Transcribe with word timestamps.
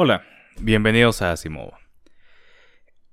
Hola, 0.00 0.22
bienvenidos 0.60 1.22
a 1.22 1.32
Asimov. 1.32 1.72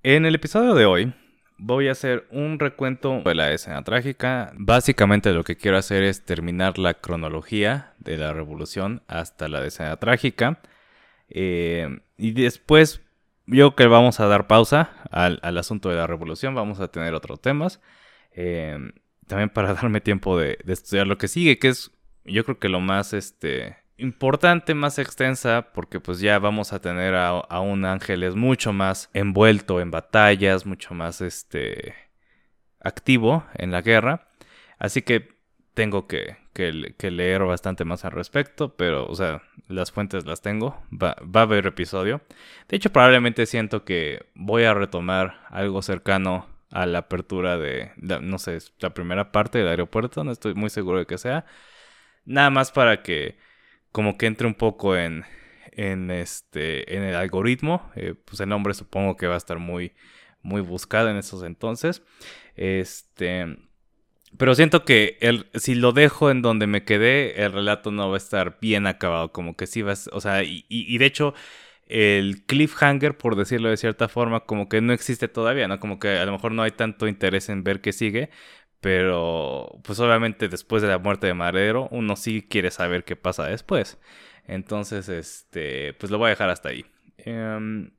En 0.03 0.27
el 0.27 0.35
episodio 0.35 0.76
de 0.76 0.85
hoy 0.85 1.15
voy 1.58 1.88
a 1.88 1.94
hacer 1.94 2.27
un 2.30 2.60
recuento 2.60 3.23
de 3.26 3.34
la 3.34 3.52
escena 3.52 3.84
trágica. 3.84 4.54
Básicamente 4.55 5.34
lo 5.34 5.44
que 5.44 5.58
quiero 5.58 5.78
hacer 5.79 6.04
es 6.04 6.26
terminar 6.26 6.78
la 6.78 6.94
cronología 6.94 7.96
de 7.98 8.18
la 8.18 8.34
revolución 8.34 9.02
hasta 9.08 9.48
la 9.48 9.66
escena 9.66 9.98
trágica. 9.98 10.60
Eh, 11.28 12.02
y 12.18 12.34
después 12.34 13.02
yo 13.47 13.73
creo 13.73 13.88
que 13.88 13.88
vamos 13.88 14.20
a 14.20 14.27
dar 14.27 14.45
pausa 14.45 14.91
al, 15.09 15.39
asunto 15.57 15.89
de 15.89 15.95
la 15.95 16.05
revolución, 16.05 16.54
vamos 16.54 16.79
a 16.81 16.89
tener 16.89 17.15
otros 17.15 17.41
temas. 17.41 17.81
Eh, 18.31 18.77
también 19.25 19.49
para 19.49 19.73
darme 19.73 20.02
tiempo 20.02 20.38
de, 20.38 20.59
de, 20.63 20.73
estudiar 20.73 21.07
lo 21.07 21.17
que 21.17 21.29
sigue, 21.29 21.57
que 21.57 21.70
es 21.70 21.89
yo 22.25 22.43
creo 22.43 22.59
que 22.59 22.70
lo 22.70 22.79
más 22.79 23.13
este, 23.13 23.75
importante, 23.98 24.73
más 24.73 25.00
extensa, 25.00 25.70
porque 25.73 26.00
pues 26.00 26.20
ya 26.20 26.39
vamos 26.39 26.73
a 26.73 26.80
tener 26.80 27.16
a, 27.16 27.59
un 27.62 27.86
Ángeles 27.86 28.36
mucho 28.36 28.73
más 28.73 29.09
envuelto 29.13 29.80
en 29.81 29.91
batallas, 29.91 30.66
mucho 30.66 30.94
más 30.94 31.21
este 31.21 31.95
activo 32.81 33.45
en 33.55 33.71
la 33.71 33.81
guerra. 33.81 34.27
Así 34.80 35.02
que 35.02 35.30
tengo 35.73 36.08
que, 36.08 36.38
leer 36.99 37.44
bastante 37.44 37.85
más 37.85 38.05
al 38.05 38.12
respecto, 38.12 38.76
pero, 38.76 39.08
o 39.08 39.16
sea, 39.16 39.44
las 39.68 39.91
fuentes 39.91 40.26
las 40.26 40.41
tengo, 40.41 40.82
va, 40.91 41.16
va, 41.23 41.41
a 41.41 41.43
haber 41.43 41.68
episodio. 41.68 42.21
De 42.70 42.77
hecho, 42.77 42.91
probablemente 42.91 43.46
siento 43.46 43.84
que 43.85 44.26
voy 44.35 44.63
a 44.63 44.73
retomar 44.73 45.46
algo 45.49 45.82
cercano 45.82 46.48
a 46.71 46.85
la 46.85 46.99
apertura 46.99 47.57
de, 47.57 47.91
no 47.98 48.38
sé, 48.40 48.57
la 48.80 48.93
primera 48.93 49.32
parte 49.32 49.59
del 49.59 49.68
aeropuerto, 49.70 50.23
no 50.23 50.32
estoy 50.32 50.54
muy 50.55 50.70
seguro 50.70 50.99
de 50.99 51.05
que 51.05 51.18
sea. 51.18 51.46
Nada 52.26 52.49
más 52.49 52.71
para 52.71 53.04
que 53.04 53.38
como 53.95 54.17
que 54.17 54.26
entre 54.26 54.45
un 54.45 54.55
poco 54.55 54.98
en, 54.98 55.23
en, 55.72 56.12
este, 56.12 56.98
en 56.98 57.04
el 57.04 57.16
algoritmo. 57.16 57.90
Eh, 57.95 58.13
pues 58.26 58.41
el 58.41 58.49
nombre 58.49 58.73
supongo 58.73 59.16
que 59.16 59.26
va 59.26 59.35
a 59.35 59.38
estar 59.38 59.58
muy, 59.58 59.94
muy 60.41 60.60
buscado 60.60 61.10
en 61.10 61.15
esos 61.15 61.43
entonces. 61.43 62.01
Este, 62.57 63.57
pero 64.38 64.53
siento 64.53 64.83
que 64.83 65.17
el, 65.21 65.47
si 65.53 65.75
lo 65.75 65.93
dejo 65.93 66.29
en 66.29 66.41
donde 66.41 66.67
me 66.67 66.83
quedé, 66.83 67.41
el 67.41 67.53
relato 67.53 67.89
no 67.89 68.09
va 68.09 68.16
a 68.16 68.17
estar 68.17 68.57
bien 68.59 68.85
acabado. 68.85 69.31
Como 69.31 69.55
que 69.55 69.66
sí 69.66 69.81
va 69.81 69.93
a, 69.93 69.97
o 70.11 70.19
sea, 70.19 70.43
y, 70.43 70.66
y, 70.67 70.97
de 70.97 71.05
hecho 71.05 71.33
el 71.88 72.45
cliffhanger, 72.47 73.17
por 73.17 73.38
decirlo 73.38 73.69
de 73.69 73.77
cierta 73.77 74.09
forma, 74.09 74.41
como 74.41 74.67
que 74.67 74.81
no 74.81 74.91
existe 74.91 75.29
todavía, 75.29 75.69
¿no? 75.69 75.79
Como 75.79 75.99
que 75.99 76.09
a 76.17 76.25
lo 76.25 76.33
mejor 76.33 76.51
no 76.51 76.63
hay 76.63 76.71
tanto 76.71 77.07
interés 77.07 77.47
en 77.47 77.63
ver 77.63 77.79
qué 77.79 77.93
sigue, 77.93 78.29
pero, 78.86 79.80
pues 79.81 80.00
obviamente 80.00 80.47
después 80.47 80.83
de 80.83 80.88
la 80.89 81.00
muerte 81.00 81.25
de 81.25 81.33
Madero, 81.33 81.88
uno 81.89 82.16
sí 82.16 82.45
quiere 82.47 82.69
saber 82.69 83.03
qué 83.03 83.16
pasa 83.16 83.47
después. 83.47 83.97
Entonces, 84.45 85.09
este, 85.09 85.94
pues 85.95 86.11
lo 86.11 86.19
voy 86.19 86.28
a 86.28 86.30
dejar 86.30 86.52
hasta 86.52 86.69
ahí. 86.69 86.86
Em, 87.17 87.89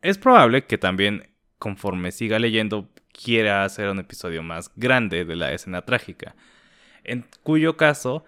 es 0.00 0.16
probable 0.16 0.64
que 0.64 0.78
también, 0.78 1.34
conforme 1.58 2.12
siga 2.12 2.38
leyendo, 2.38 2.88
quiera 3.12 3.64
hacer 3.64 3.88
un 3.88 3.98
episodio 3.98 4.44
más 4.44 4.70
grande 4.76 5.24
de 5.24 5.34
la 5.34 5.52
escena 5.52 5.82
trágica. 5.82 6.36
En 7.02 7.26
cuyo 7.42 7.76
caso, 7.76 8.24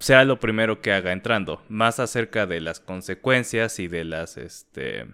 sea 0.00 0.24
lo 0.24 0.40
primero 0.40 0.80
que 0.80 0.92
haga 0.94 1.12
entrando. 1.12 1.62
Más 1.68 2.00
acerca 2.00 2.46
de 2.46 2.62
las 2.62 2.80
consecuencias 2.80 3.78
y 3.80 3.88
de 3.88 4.04
las, 4.04 4.38
este, 4.38 5.08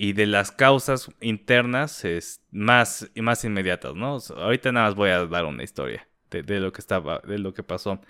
y 0.00 0.12
de 0.12 0.26
las 0.26 0.52
causas 0.52 1.10
internas 1.20 2.04
es 2.04 2.40
más, 2.52 3.10
más 3.16 3.44
inmediatas, 3.44 3.96
¿no? 3.96 4.18
Ahorita 4.36 4.70
nada 4.70 4.86
más 4.86 4.94
voy 4.94 5.10
a 5.10 5.26
dar 5.26 5.44
una 5.44 5.64
historia 5.64 6.06
de, 6.30 6.60
lo 6.60 6.70
que 6.70 6.80
estaba, 6.80 7.20
de 7.26 7.40
lo 7.40 7.52
que 7.52 7.64
pasó. 7.64 8.00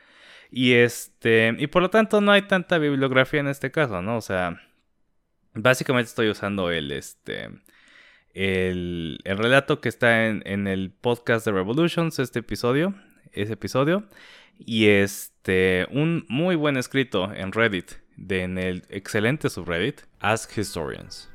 Y 0.51 0.75
este, 0.75 1.57
y 1.59 1.67
por 1.69 1.81
lo 1.81 1.89
tanto 1.89 2.21
no 2.21 2.31
hay 2.31 2.43
tanta 2.43 2.77
bibliografía 2.77 3.41
en 3.41 3.49
este 3.49 3.71
caso, 3.71 4.03
¿no? 4.03 4.19
O 4.19 4.21
sea, 4.21 4.61
básicamente 5.55 6.11
estoy 6.11 6.29
usando 6.29 6.71
el, 6.71 6.93
este, 6.93 7.49
el, 8.35 9.19
el 9.25 9.39
relato 9.39 9.81
que 9.81 9.89
está 9.89 10.27
en, 10.27 10.43
en, 10.45 10.67
el 10.67 10.91
podcast 10.91 11.47
de 11.47 11.53
Revolutions, 11.53 12.19
este 12.19 12.41
episodio, 12.41 12.95
ese 13.33 13.55
episodio, 13.55 14.07
y 14.59 14.89
este, 14.89 15.87
un 15.91 16.27
muy 16.29 16.55
buen 16.55 16.77
escrito 16.77 17.33
en 17.33 17.51
Reddit, 17.51 17.93
de, 18.19 18.43
en 18.43 18.59
el 18.59 18.85
excelente 18.91 19.49
subreddit, 19.49 20.03
Ask 20.21 20.59
Historians. 20.59 21.31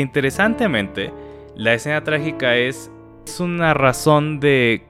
Interesantemente, 0.00 1.12
la 1.56 1.74
escena 1.74 2.02
trágica 2.02 2.56
es, 2.56 2.90
una 3.38 3.74
razón 3.74 4.40
de 4.40 4.82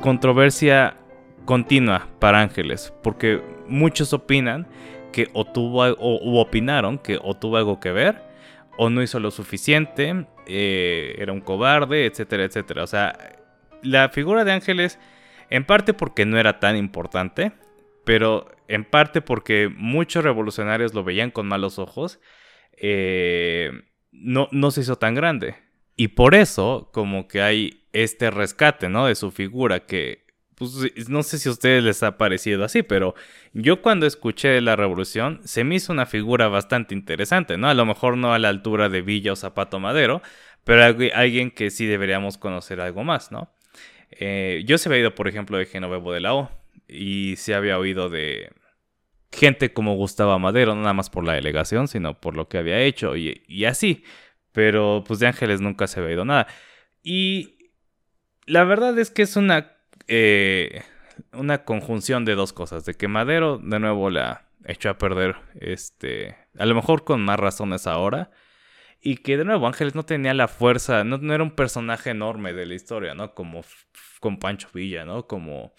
controversia 0.00 0.96
continua 1.44 2.08
para 2.20 2.40
Ángeles, 2.40 2.94
porque 3.02 3.42
muchos 3.66 4.12
opinan 4.12 4.68
que 5.12 5.28
o 5.32 5.44
tuvo 5.44 5.82
o 5.82 6.40
opinaron 6.40 6.98
que 6.98 7.18
tuvo 7.40 7.56
algo 7.56 7.80
que 7.80 7.90
ver 7.90 8.22
o 8.78 8.88
no 8.88 9.02
hizo 9.02 9.18
lo 9.18 9.32
suficiente, 9.32 10.26
eh, 10.46 11.16
era 11.18 11.32
un 11.32 11.40
cobarde, 11.40 12.06
etcétera, 12.06 12.44
etcétera. 12.44 12.84
O 12.84 12.86
sea, 12.86 13.18
la 13.82 14.10
figura 14.10 14.44
de 14.44 14.52
Ángeles, 14.52 15.00
en 15.50 15.64
parte 15.64 15.92
porque 15.92 16.24
no 16.24 16.38
era 16.38 16.60
tan 16.60 16.76
importante, 16.76 17.52
pero 18.04 18.48
en 18.68 18.84
parte 18.84 19.20
porque 19.20 19.68
muchos 19.74 20.22
revolucionarios 20.22 20.94
lo 20.94 21.02
veían 21.02 21.32
con 21.32 21.48
malos 21.48 21.80
ojos. 21.80 22.20
Eh, 22.78 23.72
no, 24.12 24.48
no 24.52 24.70
se 24.70 24.80
hizo 24.82 24.96
tan 24.96 25.14
grande. 25.14 25.56
Y 25.96 26.08
por 26.08 26.34
eso, 26.34 26.90
como 26.92 27.26
que 27.26 27.40
hay 27.40 27.84
este 27.92 28.30
rescate, 28.30 28.88
¿no? 28.88 29.06
De 29.06 29.14
su 29.14 29.30
figura 29.30 29.86
que, 29.86 30.26
pues, 30.54 31.08
no 31.08 31.22
sé 31.22 31.38
si 31.38 31.48
a 31.48 31.52
ustedes 31.52 31.82
les 31.82 32.02
ha 32.02 32.18
parecido 32.18 32.64
así, 32.64 32.82
pero 32.82 33.14
yo 33.54 33.80
cuando 33.80 34.06
escuché 34.06 34.60
la 34.60 34.76
revolución, 34.76 35.40
se 35.44 35.64
me 35.64 35.76
hizo 35.76 35.92
una 35.92 36.06
figura 36.06 36.48
bastante 36.48 36.94
interesante, 36.94 37.56
¿no? 37.56 37.68
A 37.68 37.74
lo 37.74 37.86
mejor 37.86 38.16
no 38.18 38.34
a 38.34 38.38
la 38.38 38.50
altura 38.50 38.88
de 38.88 39.02
Villa 39.02 39.32
o 39.32 39.36
Zapato 39.36 39.80
Madero, 39.80 40.22
pero 40.64 40.84
alguien 41.14 41.50
que 41.50 41.70
sí 41.70 41.86
deberíamos 41.86 42.38
conocer 42.38 42.80
algo 42.80 43.04
más, 43.04 43.32
¿no? 43.32 43.50
Eh, 44.10 44.62
yo 44.66 44.78
se 44.78 44.88
había 44.88 45.00
ido, 45.00 45.14
por 45.14 45.28
ejemplo, 45.28 45.58
de 45.58 45.66
Genovevo 45.66 46.12
de 46.12 46.20
la 46.20 46.34
O, 46.34 46.50
y 46.88 47.34
se 47.36 47.54
había 47.54 47.78
oído 47.78 48.08
de 48.08 48.50
gente 49.36 49.72
como 49.72 49.94
Gustavo 49.94 50.38
Madero, 50.38 50.74
no 50.74 50.80
nada 50.80 50.94
más 50.94 51.10
por 51.10 51.24
la 51.24 51.34
delegación, 51.34 51.88
sino 51.88 52.18
por 52.20 52.34
lo 52.34 52.48
que 52.48 52.58
había 52.58 52.80
hecho 52.80 53.16
y, 53.16 53.64
así. 53.66 54.02
Pero 54.52 55.04
pues 55.06 55.20
de 55.20 55.26
Ángeles 55.26 55.60
nunca 55.60 55.86
se 55.86 56.00
había 56.00 56.14
ido 56.14 56.24
nada. 56.24 56.46
Y 57.02 57.70
la 58.46 58.64
verdad 58.64 58.98
es 58.98 59.10
que 59.10 59.22
es 59.22 59.36
una, 59.36 59.76
eh, 60.08 60.82
una 61.32 61.64
conjunción 61.64 62.24
de 62.24 62.34
dos 62.34 62.52
cosas. 62.52 62.84
De 62.86 62.94
que 62.94 63.08
Madero 63.08 63.58
de 63.58 63.78
nuevo 63.78 64.08
la 64.10 64.48
echó 64.64 64.90
a 64.90 64.98
perder, 64.98 65.36
este, 65.60 66.36
a 66.58 66.64
lo 66.66 66.74
mejor 66.74 67.04
con 67.04 67.20
más 67.20 67.38
razones 67.38 67.86
ahora. 67.86 68.30
Y 69.02 69.18
que 69.18 69.36
de 69.36 69.44
nuevo 69.44 69.66
Ángeles 69.66 69.94
no 69.94 70.04
tenía 70.04 70.32
la 70.34 70.48
fuerza, 70.48 71.04
no, 71.04 71.18
no 71.18 71.34
era 71.34 71.44
un 71.44 71.54
personaje 71.54 72.10
enorme 72.10 72.54
de 72.54 72.66
la 72.66 72.74
historia, 72.74 73.14
¿no? 73.14 73.34
Como 73.34 73.62
con 74.20 74.38
Pancho 74.38 74.68
Villa, 74.72 75.04
¿no? 75.04 75.26
Como 75.26 75.74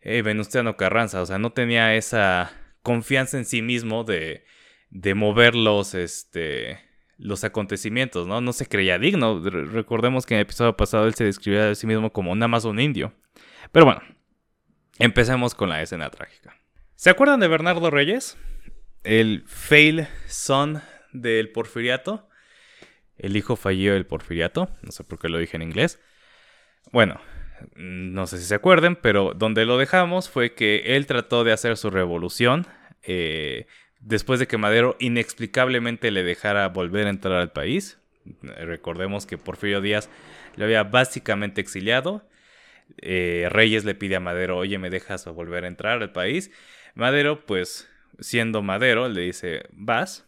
eh, 0.00 0.22
Venustiano 0.22 0.76
Carranza, 0.76 1.20
o 1.20 1.26
sea, 1.26 1.38
no 1.38 1.52
tenía 1.52 1.94
esa 1.94 2.52
confianza 2.84 3.38
en 3.38 3.46
sí 3.46 3.62
mismo 3.62 4.04
de, 4.04 4.44
de 4.90 5.14
mover 5.14 5.56
los, 5.56 5.94
este, 5.94 6.78
los 7.18 7.42
acontecimientos, 7.42 8.28
¿no? 8.28 8.40
No 8.40 8.52
se 8.52 8.66
creía 8.66 8.98
digno. 8.98 9.40
Recordemos 9.40 10.26
que 10.26 10.34
en 10.34 10.38
el 10.38 10.42
episodio 10.42 10.76
pasado 10.76 11.06
él 11.06 11.14
se 11.14 11.24
describía 11.24 11.70
a 11.70 11.74
sí 11.74 11.88
mismo 11.88 12.12
como 12.12 12.32
nada 12.36 12.46
más 12.46 12.64
un 12.64 12.78
indio. 12.78 13.12
Pero 13.72 13.86
bueno, 13.86 14.02
empecemos 15.00 15.56
con 15.56 15.70
la 15.70 15.82
escena 15.82 16.10
trágica. 16.10 16.56
¿Se 16.94 17.10
acuerdan 17.10 17.40
de 17.40 17.48
Bernardo 17.48 17.90
Reyes? 17.90 18.36
El 19.02 19.44
fail 19.46 20.06
son 20.28 20.82
del 21.12 21.50
porfiriato. 21.50 22.28
El 23.16 23.36
hijo 23.36 23.56
fallido 23.56 23.94
del 23.94 24.06
porfiriato. 24.06 24.68
No 24.82 24.92
sé 24.92 25.04
por 25.04 25.18
qué 25.18 25.28
lo 25.28 25.38
dije 25.38 25.56
en 25.56 25.62
inglés. 25.62 26.00
Bueno, 26.92 27.20
no 27.76 28.26
sé 28.26 28.38
si 28.38 28.44
se 28.44 28.54
acuerden, 28.54 28.96
pero 28.96 29.32
donde 29.34 29.64
lo 29.64 29.78
dejamos 29.78 30.28
fue 30.28 30.54
que 30.54 30.96
él 30.96 31.06
trató 31.06 31.44
de 31.44 31.52
hacer 31.52 31.76
su 31.76 31.90
revolución 31.90 32.66
eh, 33.02 33.66
después 34.00 34.40
de 34.40 34.46
que 34.46 34.58
Madero 34.58 34.96
inexplicablemente 34.98 36.10
le 36.10 36.22
dejara 36.22 36.68
volver 36.68 37.06
a 37.06 37.10
entrar 37.10 37.40
al 37.40 37.52
país. 37.52 37.98
Recordemos 38.42 39.26
que 39.26 39.38
Porfirio 39.38 39.80
Díaz 39.80 40.08
lo 40.56 40.64
había 40.64 40.84
básicamente 40.84 41.60
exiliado. 41.60 42.26
Eh, 42.98 43.48
Reyes 43.50 43.84
le 43.84 43.94
pide 43.94 44.16
a 44.16 44.20
Madero, 44.20 44.58
oye, 44.58 44.78
¿me 44.78 44.90
dejas 44.90 45.24
volver 45.26 45.64
a 45.64 45.68
entrar 45.68 46.02
al 46.02 46.12
país? 46.12 46.50
Madero, 46.94 47.44
pues, 47.44 47.88
siendo 48.18 48.62
Madero, 48.62 49.08
le 49.08 49.22
dice, 49.22 49.64
vas. 49.70 50.26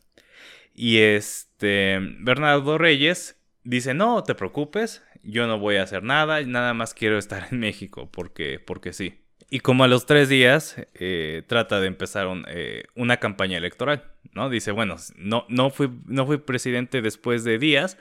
Y 0.75 0.99
este, 0.99 1.99
Bernardo 2.21 2.77
Reyes 2.77 3.41
dice, 3.65 3.95
no 3.95 4.23
te 4.25 4.35
preocupes, 4.35 5.03
yo 5.27 5.47
no 5.47 5.59
voy 5.59 5.77
a 5.77 5.83
hacer 5.83 6.03
nada, 6.03 6.41
nada 6.43 6.75
más 6.75 6.95
quiero 6.95 7.19
estar 7.19 7.49
en 7.51 7.59
México 7.59 8.11
porque, 8.11 8.61
porque 8.65 8.93
sí. 8.93 9.21
Y 9.49 9.61
como 9.61 9.85
a 9.85 9.89
los 9.89 10.07
tres 10.07 10.29
días 10.29 10.77
eh, 10.95 11.43
trata 11.47 11.81
de 11.81 11.87
empezar 11.87 12.27
eh, 12.49 12.85
una 12.95 13.19
campaña 13.19 13.59
electoral, 13.59 14.05
¿no? 14.33 14.51
Dice, 14.51 14.73
bueno, 14.73 14.97
no, 15.17 15.47
no, 15.49 15.71
fui, 15.71 15.91
no 16.07 16.27
fui 16.27 16.39
presidente 16.39 17.01
después 17.01 17.45
de 17.45 17.59
días, 17.59 17.97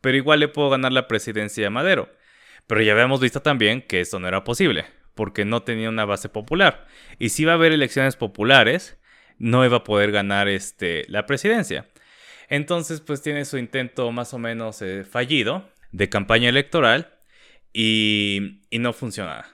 pero 0.00 0.16
igual 0.16 0.40
le 0.40 0.48
puedo 0.48 0.70
ganar 0.70 0.92
la 0.92 1.08
presidencia 1.08 1.66
a 1.66 1.70
Madero. 1.70 2.10
Pero 2.66 2.80
ya 2.82 2.92
habíamos 2.92 3.20
visto 3.20 3.42
también 3.42 3.82
que 3.82 4.00
esto 4.00 4.20
no 4.20 4.28
era 4.28 4.44
posible, 4.44 4.86
porque 5.14 5.44
no 5.44 5.62
tenía 5.62 5.88
una 5.88 6.04
base 6.04 6.28
popular. 6.28 6.86
Y 7.18 7.30
si 7.30 7.42
iba 7.42 7.52
a 7.52 7.56
haber 7.56 7.72
elecciones 7.72 8.16
populares, 8.16 8.96
no 9.38 9.64
iba 9.64 9.78
a 9.78 9.84
poder 9.84 10.12
ganar 10.12 10.48
este, 10.48 11.04
la 11.08 11.26
presidencia. 11.26 11.88
Entonces, 12.48 13.00
pues 13.00 13.20
tiene 13.20 13.44
su 13.44 13.58
intento 13.58 14.10
más 14.12 14.32
o 14.32 14.38
menos 14.38 14.80
eh, 14.82 15.04
fallido 15.04 15.68
de 15.94 16.08
campaña 16.08 16.48
electoral 16.48 17.14
y, 17.72 18.62
y 18.70 18.78
no 18.80 18.92
funciona. 18.92 19.46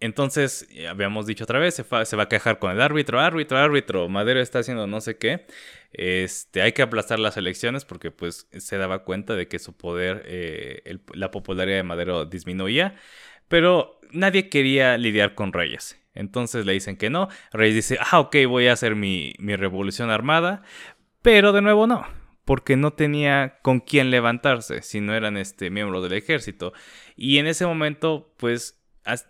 Entonces, 0.00 0.68
habíamos 0.88 1.26
dicho 1.26 1.44
otra 1.44 1.58
vez, 1.58 1.74
se, 1.74 2.16
va 2.16 2.22
a 2.22 2.28
quejar 2.28 2.58
con 2.58 2.70
el 2.70 2.80
árbitro, 2.80 3.20
árbitro, 3.20 3.58
árbitro, 3.58 4.08
Madero 4.08 4.40
está 4.40 4.60
haciendo 4.60 4.86
no 4.86 5.00
sé 5.00 5.16
qué. 5.16 5.46
Este, 5.92 6.62
hay 6.62 6.72
que 6.72 6.82
aplastar 6.82 7.18
las 7.18 7.36
elecciones 7.36 7.84
porque 7.84 8.10
pues 8.10 8.48
se 8.52 8.76
daba 8.76 9.04
cuenta 9.04 9.34
de 9.34 9.48
que 9.48 9.58
su 9.58 9.76
poder, 9.76 10.22
eh, 10.26 10.98
la 11.14 11.30
popularidad 11.30 11.78
de 11.78 11.82
Madero 11.84 12.24
disminuía, 12.24 12.96
pero 13.48 13.98
nadie 14.10 14.48
quería 14.48 14.96
lidiar 14.98 15.34
con 15.34 15.52
Reyes. 15.52 15.98
Entonces 16.14 16.66
le 16.66 16.72
dicen 16.72 16.96
que 16.96 17.10
no. 17.10 17.28
Reyes 17.52 17.74
dice, 17.74 17.98
ah, 18.00 18.20
ok, 18.20 18.36
voy 18.46 18.68
a 18.68 18.74
hacer 18.74 18.94
mi, 18.94 19.34
mi 19.38 19.56
revolución 19.56 20.10
armada, 20.10 20.62
pero 21.22 21.52
de 21.52 21.62
nuevo 21.62 21.86
no 21.86 22.23
porque 22.44 22.76
no 22.76 22.92
tenía 22.92 23.58
con 23.62 23.80
quién 23.80 24.10
levantarse 24.10 24.82
si 24.82 25.00
no 25.00 25.14
eran 25.14 25.36
este 25.36 25.70
miembros 25.70 26.02
del 26.02 26.12
ejército 26.12 26.72
y 27.16 27.38
en 27.38 27.46
ese 27.46 27.66
momento 27.66 28.34
pues 28.36 28.80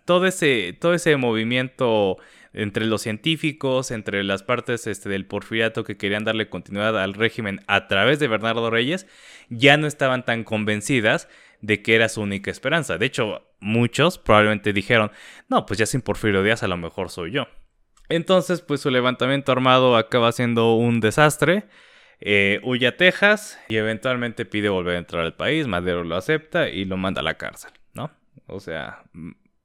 todo 0.05 0.25
ese, 0.25 0.77
todo 0.79 0.93
ese 0.93 1.17
movimiento 1.17 2.17
entre 2.53 2.85
los 2.85 3.01
científicos, 3.01 3.91
entre 3.91 4.23
las 4.23 4.41
partes 4.41 4.87
este, 4.87 5.09
del 5.09 5.25
porfiriato 5.25 5.83
que 5.83 5.97
querían 5.97 6.23
darle 6.23 6.49
continuidad 6.49 6.97
al 6.97 7.13
régimen 7.13 7.59
a 7.67 7.87
través 7.87 8.19
de 8.19 8.29
Bernardo 8.29 8.69
Reyes, 8.69 9.07
ya 9.49 9.75
no 9.75 9.87
estaban 9.87 10.23
tan 10.23 10.45
convencidas 10.45 11.27
de 11.61 11.81
que 11.81 11.95
era 11.95 12.07
su 12.07 12.21
única 12.21 12.51
esperanza. 12.51 12.97
De 12.97 13.05
hecho, 13.05 13.45
muchos 13.59 14.17
probablemente 14.17 14.71
dijeron, 14.71 15.11
no, 15.49 15.65
pues 15.65 15.79
ya 15.79 15.85
sin 15.85 16.01
Porfirio 16.01 16.43
Díaz 16.43 16.63
a 16.63 16.67
lo 16.67 16.77
mejor 16.77 17.09
soy 17.09 17.31
yo. 17.31 17.47
Entonces, 18.07 18.61
pues 18.61 18.81
su 18.81 18.89
levantamiento 18.89 19.51
armado 19.51 19.97
acaba 19.97 20.31
siendo 20.31 20.75
un 20.75 21.01
desastre. 21.01 21.65
Eh, 22.19 22.59
huye 22.63 22.87
a 22.87 22.97
Texas 22.97 23.59
y 23.67 23.77
eventualmente 23.77 24.45
pide 24.45 24.69
volver 24.69 24.95
a 24.95 24.99
entrar 24.99 25.23
al 25.23 25.35
país. 25.35 25.67
Madero 25.67 26.03
lo 26.03 26.15
acepta 26.15 26.69
y 26.69 26.85
lo 26.85 26.97
manda 26.97 27.21
a 27.21 27.23
la 27.23 27.37
cárcel, 27.37 27.71
¿no? 27.93 28.11
O 28.47 28.59
sea, 28.59 29.03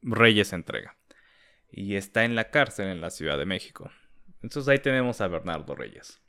Reyes 0.02 0.52
entrega. 0.52 0.96
Y 1.70 1.96
está 1.96 2.24
en 2.24 2.34
la 2.34 2.50
cárcel 2.50 2.88
en 2.88 3.00
la 3.00 3.10
Ciudad 3.10 3.38
de 3.38 3.46
México. 3.46 3.90
Entonces 4.42 4.68
ahí 4.68 4.78
tenemos 4.78 5.20
a 5.20 5.28
Bernardo 5.28 5.74
Reyes. 5.74 6.20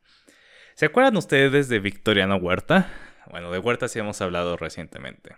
¿Se 0.75 0.85
acuerdan 0.85 1.17
ustedes 1.17 1.69
de 1.69 1.79
Victoriano 1.79 2.35
Huerta? 2.37 2.89
Bueno, 3.29 3.51
de 3.51 3.59
Huerta 3.59 3.87
sí 3.87 3.99
hemos 3.99 4.21
hablado 4.21 4.57
recientemente. 4.57 5.35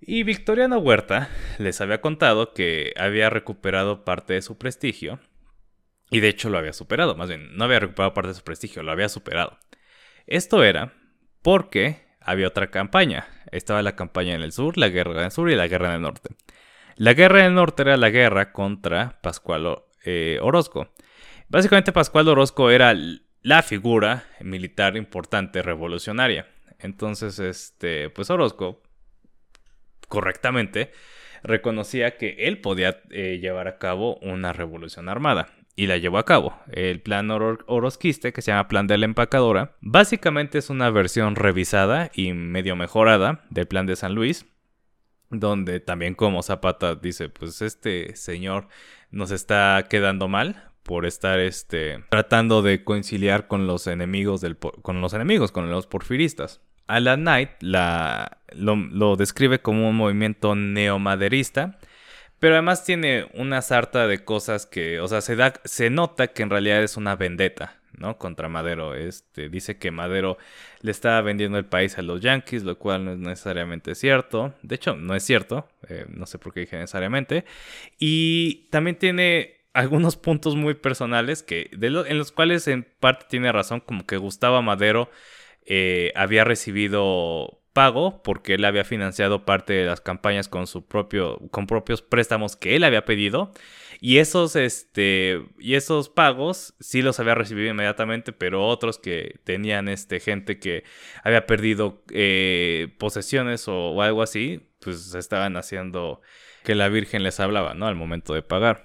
Y 0.00 0.22
Victoriano 0.22 0.78
Huerta 0.78 1.30
les 1.58 1.80
había 1.80 2.00
contado 2.00 2.52
que 2.52 2.92
había 2.96 3.30
recuperado 3.30 4.04
parte 4.04 4.34
de 4.34 4.42
su 4.42 4.58
prestigio. 4.58 5.18
Y 6.10 6.20
de 6.20 6.28
hecho 6.28 6.50
lo 6.50 6.58
había 6.58 6.72
superado, 6.72 7.16
más 7.16 7.28
bien, 7.28 7.56
no 7.56 7.64
había 7.64 7.80
recuperado 7.80 8.12
parte 8.12 8.28
de 8.28 8.34
su 8.34 8.44
prestigio, 8.44 8.82
lo 8.82 8.92
había 8.92 9.08
superado. 9.08 9.58
Esto 10.26 10.64
era 10.64 10.92
porque 11.42 12.04
había 12.20 12.48
otra 12.48 12.70
campaña. 12.70 13.26
Estaba 13.52 13.82
la 13.82 13.96
campaña 13.96 14.34
en 14.34 14.42
el 14.42 14.52
sur, 14.52 14.78
la 14.78 14.88
guerra 14.88 15.12
en 15.12 15.24
el 15.26 15.30
sur 15.30 15.50
y 15.50 15.56
la 15.56 15.68
guerra 15.68 15.88
en 15.88 15.94
el 15.94 16.02
norte. 16.02 16.30
La 16.96 17.14
guerra 17.14 17.42
del 17.42 17.54
norte 17.54 17.82
era 17.82 17.96
la 17.96 18.10
guerra 18.10 18.52
contra 18.52 19.20
Pascual 19.20 19.82
eh, 20.04 20.38
Orozco. 20.40 20.88
Básicamente 21.48 21.92
Pascual 21.92 22.28
Orozco 22.28 22.70
era 22.70 22.94
la 23.42 23.62
figura 23.62 24.24
militar 24.40 24.96
importante 24.96 25.62
revolucionaria. 25.62 26.48
Entonces, 26.78 27.38
este, 27.38 28.10
pues 28.10 28.30
Orozco, 28.30 28.82
correctamente, 30.08 30.92
reconocía 31.42 32.16
que 32.16 32.36
él 32.40 32.60
podía 32.60 33.02
eh, 33.10 33.38
llevar 33.40 33.68
a 33.68 33.78
cabo 33.78 34.16
una 34.16 34.52
revolución 34.52 35.08
armada. 35.08 35.48
Y 35.76 35.86
la 35.86 35.96
llevó 35.98 36.18
a 36.18 36.24
cabo. 36.24 36.56
El 36.70 37.00
plan 37.00 37.30
orozquiste, 37.30 38.32
que 38.32 38.42
se 38.42 38.52
llama 38.52 38.68
Plan 38.68 38.86
de 38.86 38.96
la 38.96 39.06
Empacadora, 39.06 39.76
básicamente 39.80 40.58
es 40.58 40.70
una 40.70 40.90
versión 40.90 41.34
revisada 41.34 42.10
y 42.14 42.32
medio 42.32 42.76
mejorada 42.76 43.44
del 43.50 43.66
Plan 43.66 43.86
de 43.86 43.96
San 43.96 44.14
Luis, 44.14 44.46
donde 45.30 45.80
también 45.80 46.14
como 46.14 46.42
Zapata 46.42 46.94
dice, 46.94 47.28
pues 47.28 47.60
este 47.60 48.14
señor 48.14 48.68
nos 49.10 49.30
está 49.30 49.84
quedando 49.90 50.28
mal 50.28 50.70
por 50.84 51.06
estar 51.06 51.40
este 51.40 52.04
tratando 52.10 52.62
de 52.62 52.84
conciliar 52.84 53.48
con 53.48 53.66
los 53.66 53.86
enemigos 53.86 54.42
con 54.82 55.00
los 55.00 55.14
enemigos 55.14 55.50
con 55.50 55.70
los 55.70 55.86
porfiristas. 55.86 56.60
Alan 56.86 57.22
Knight 57.22 57.50
la, 57.60 58.42
lo, 58.52 59.16
describe 59.16 59.60
como 59.60 59.88
un 59.88 59.96
movimiento 59.96 60.54
neomaderista, 60.54 61.78
pero 62.44 62.56
además 62.56 62.84
tiene 62.84 63.26
una 63.32 63.62
sarta 63.62 64.06
de 64.06 64.22
cosas 64.22 64.66
que, 64.66 65.00
o 65.00 65.08
sea, 65.08 65.22
se 65.22 65.34
da 65.34 65.54
se 65.64 65.88
nota 65.88 66.26
que 66.26 66.42
en 66.42 66.50
realidad 66.50 66.82
es 66.82 66.98
una 66.98 67.16
vendetta 67.16 67.80
¿no? 67.96 68.18
Contra 68.18 68.50
Madero. 68.50 68.94
Este, 68.94 69.48
dice 69.48 69.78
que 69.78 69.90
Madero 69.90 70.36
le 70.82 70.90
estaba 70.90 71.22
vendiendo 71.22 71.56
el 71.56 71.64
país 71.64 71.96
a 71.96 72.02
los 72.02 72.20
Yankees, 72.20 72.62
lo 72.62 72.78
cual 72.78 73.06
no 73.06 73.12
es 73.12 73.18
necesariamente 73.18 73.94
cierto. 73.94 74.52
De 74.60 74.74
hecho, 74.74 74.94
no 74.94 75.14
es 75.14 75.22
cierto. 75.22 75.66
Eh, 75.88 76.04
no 76.10 76.26
sé 76.26 76.38
por 76.38 76.52
qué 76.52 76.60
dije 76.60 76.76
necesariamente. 76.76 77.46
Y 77.98 78.68
también 78.68 78.98
tiene 78.98 79.62
algunos 79.72 80.16
puntos 80.18 80.54
muy 80.54 80.74
personales 80.74 81.42
que, 81.42 81.70
en 81.72 82.18
los 82.18 82.30
cuales 82.30 82.68
en 82.68 82.86
parte 83.00 83.24
tiene 83.30 83.52
razón, 83.52 83.80
como 83.80 84.04
que 84.04 84.18
Gustavo 84.18 84.60
Madero 84.60 85.10
eh, 85.64 86.12
había 86.14 86.44
recibido 86.44 87.63
pago 87.74 88.22
porque 88.22 88.54
él 88.54 88.64
había 88.64 88.84
financiado 88.84 89.44
parte 89.44 89.74
de 89.74 89.84
las 89.84 90.00
campañas 90.00 90.48
con 90.48 90.66
su 90.66 90.86
propio 90.86 91.38
con 91.50 91.66
propios 91.66 92.00
préstamos 92.00 92.56
que 92.56 92.76
él 92.76 92.84
había 92.84 93.04
pedido 93.04 93.52
y 94.00 94.18
esos, 94.18 94.54
este, 94.56 95.42
y 95.58 95.76
esos 95.76 96.10
pagos 96.10 96.74
sí 96.78 97.00
los 97.00 97.20
había 97.20 97.34
recibido 97.34 97.70
inmediatamente, 97.70 98.32
pero 98.32 98.66
otros 98.66 98.98
que 98.98 99.40
tenían 99.44 99.88
este, 99.88 100.20
gente 100.20 100.58
que 100.58 100.84
había 101.22 101.46
perdido 101.46 102.02
eh, 102.10 102.94
posesiones 102.98 103.66
o, 103.66 104.02
algo 104.02 104.22
así, 104.22 104.60
pues 104.80 105.14
estaban 105.14 105.56
haciendo 105.56 106.20
que 106.64 106.74
la 106.74 106.88
Virgen 106.88 107.22
les 107.22 107.40
hablaba, 107.40 107.72
¿no? 107.72 107.86
Al 107.86 107.94
momento 107.94 108.34
de 108.34 108.42
pagar. 108.42 108.84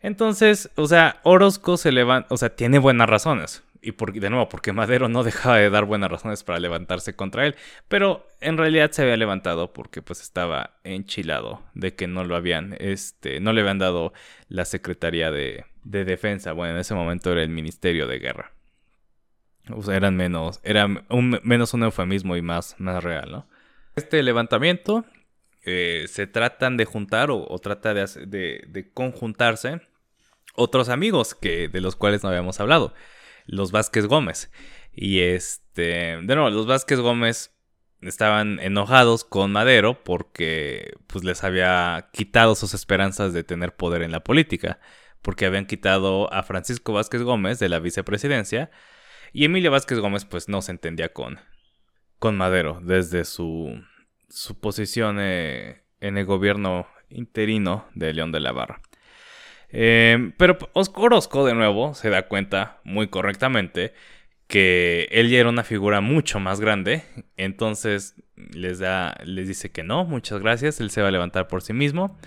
Entonces, 0.00 0.70
o 0.74 0.86
sea, 0.86 1.20
Orozco 1.22 1.78
se 1.78 1.90
levanta, 1.90 2.28
o 2.30 2.36
sea, 2.36 2.54
tiene 2.54 2.78
buenas 2.78 3.08
razones 3.08 3.62
y 3.82 4.20
de 4.20 4.30
nuevo, 4.30 4.48
porque 4.48 4.72
Madero 4.72 5.08
no 5.08 5.24
dejaba 5.24 5.56
de 5.56 5.68
dar 5.68 5.84
buenas 5.84 6.10
razones 6.10 6.44
para 6.44 6.60
levantarse 6.60 7.16
contra 7.16 7.46
él, 7.46 7.56
pero 7.88 8.28
en 8.40 8.56
realidad 8.56 8.92
se 8.92 9.02
había 9.02 9.16
levantado 9.16 9.72
porque 9.72 10.02
pues 10.02 10.22
estaba 10.22 10.78
enchilado 10.84 11.62
de 11.74 11.94
que 11.94 12.06
no 12.06 12.22
lo 12.22 12.36
habían, 12.36 12.76
este, 12.78 13.40
no 13.40 13.52
le 13.52 13.60
habían 13.60 13.80
dado 13.80 14.12
la 14.48 14.64
Secretaría 14.64 15.32
de, 15.32 15.66
de 15.82 16.04
Defensa, 16.04 16.52
bueno, 16.52 16.74
en 16.74 16.80
ese 16.80 16.94
momento 16.94 17.32
era 17.32 17.42
el 17.42 17.48
Ministerio 17.48 18.06
de 18.06 18.20
Guerra. 18.20 18.52
O 19.70 19.82
sea, 19.82 19.96
eran 19.96 20.16
menos, 20.16 20.60
era 20.62 20.86
un, 21.08 21.40
menos 21.42 21.74
un 21.74 21.82
eufemismo 21.82 22.36
y 22.36 22.42
más, 22.42 22.76
más 22.78 23.02
real, 23.02 23.30
¿no? 23.30 23.48
Este 23.96 24.22
levantamiento 24.22 25.04
eh, 25.64 26.06
se 26.08 26.26
tratan 26.28 26.76
de 26.76 26.84
juntar 26.84 27.30
o, 27.30 27.58
trata 27.58 27.94
de, 27.94 28.06
de, 28.26 28.64
de 28.68 28.90
conjuntarse 28.92 29.80
otros 30.54 30.88
amigos 30.88 31.34
que, 31.34 31.68
de 31.68 31.80
los 31.80 31.96
cuales 31.96 32.22
no 32.22 32.28
habíamos 32.28 32.60
hablado 32.60 32.94
los 33.46 33.72
Vázquez 33.72 34.06
Gómez. 34.06 34.50
Y 34.92 35.20
este, 35.20 36.18
de 36.22 36.34
nuevo, 36.34 36.50
los 36.50 36.66
Vázquez 36.66 37.00
Gómez 37.00 37.52
estaban 38.02 38.58
enojados 38.60 39.24
con 39.24 39.52
Madero 39.52 40.02
porque 40.02 40.94
pues 41.06 41.24
les 41.24 41.44
había 41.44 42.10
quitado 42.12 42.54
sus 42.54 42.74
esperanzas 42.74 43.32
de 43.32 43.44
tener 43.44 43.74
poder 43.76 44.02
en 44.02 44.12
la 44.12 44.24
política, 44.24 44.80
porque 45.22 45.46
habían 45.46 45.66
quitado 45.66 46.32
a 46.32 46.42
Francisco 46.42 46.92
Vázquez 46.92 47.22
Gómez 47.22 47.58
de 47.58 47.68
la 47.68 47.78
vicepresidencia 47.78 48.70
y 49.32 49.44
Emilio 49.44 49.70
Vázquez 49.70 49.98
Gómez 49.98 50.24
pues 50.24 50.48
no 50.48 50.62
se 50.62 50.72
entendía 50.72 51.12
con, 51.12 51.38
con 52.18 52.36
Madero 52.36 52.80
desde 52.82 53.24
su, 53.24 53.82
su 54.28 54.60
posición 54.60 55.18
eh, 55.20 55.84
en 56.00 56.18
el 56.18 56.26
gobierno 56.26 56.86
interino 57.08 57.86
de 57.94 58.12
León 58.12 58.32
de 58.32 58.40
la 58.40 58.52
Barra. 58.52 58.82
Eh, 59.72 60.32
pero 60.36 60.58
Orozco, 60.72 61.46
de 61.46 61.54
nuevo, 61.54 61.94
se 61.94 62.10
da 62.10 62.28
cuenta 62.28 62.80
muy 62.84 63.08
correctamente 63.08 63.94
que 64.46 65.08
él 65.10 65.30
ya 65.30 65.40
era 65.40 65.48
una 65.48 65.64
figura 65.64 66.00
mucho 66.00 66.38
más 66.38 66.60
grande. 66.60 67.02
Entonces 67.36 68.16
les, 68.36 68.78
da, 68.78 69.16
les 69.24 69.48
dice 69.48 69.72
que 69.72 69.82
no, 69.82 70.04
muchas 70.04 70.40
gracias, 70.40 70.80
él 70.80 70.90
se 70.90 71.02
va 71.02 71.08
a 71.08 71.12
levantar 71.12 71.48
por 71.48 71.62
sí 71.62 71.72
mismo. 71.72 72.18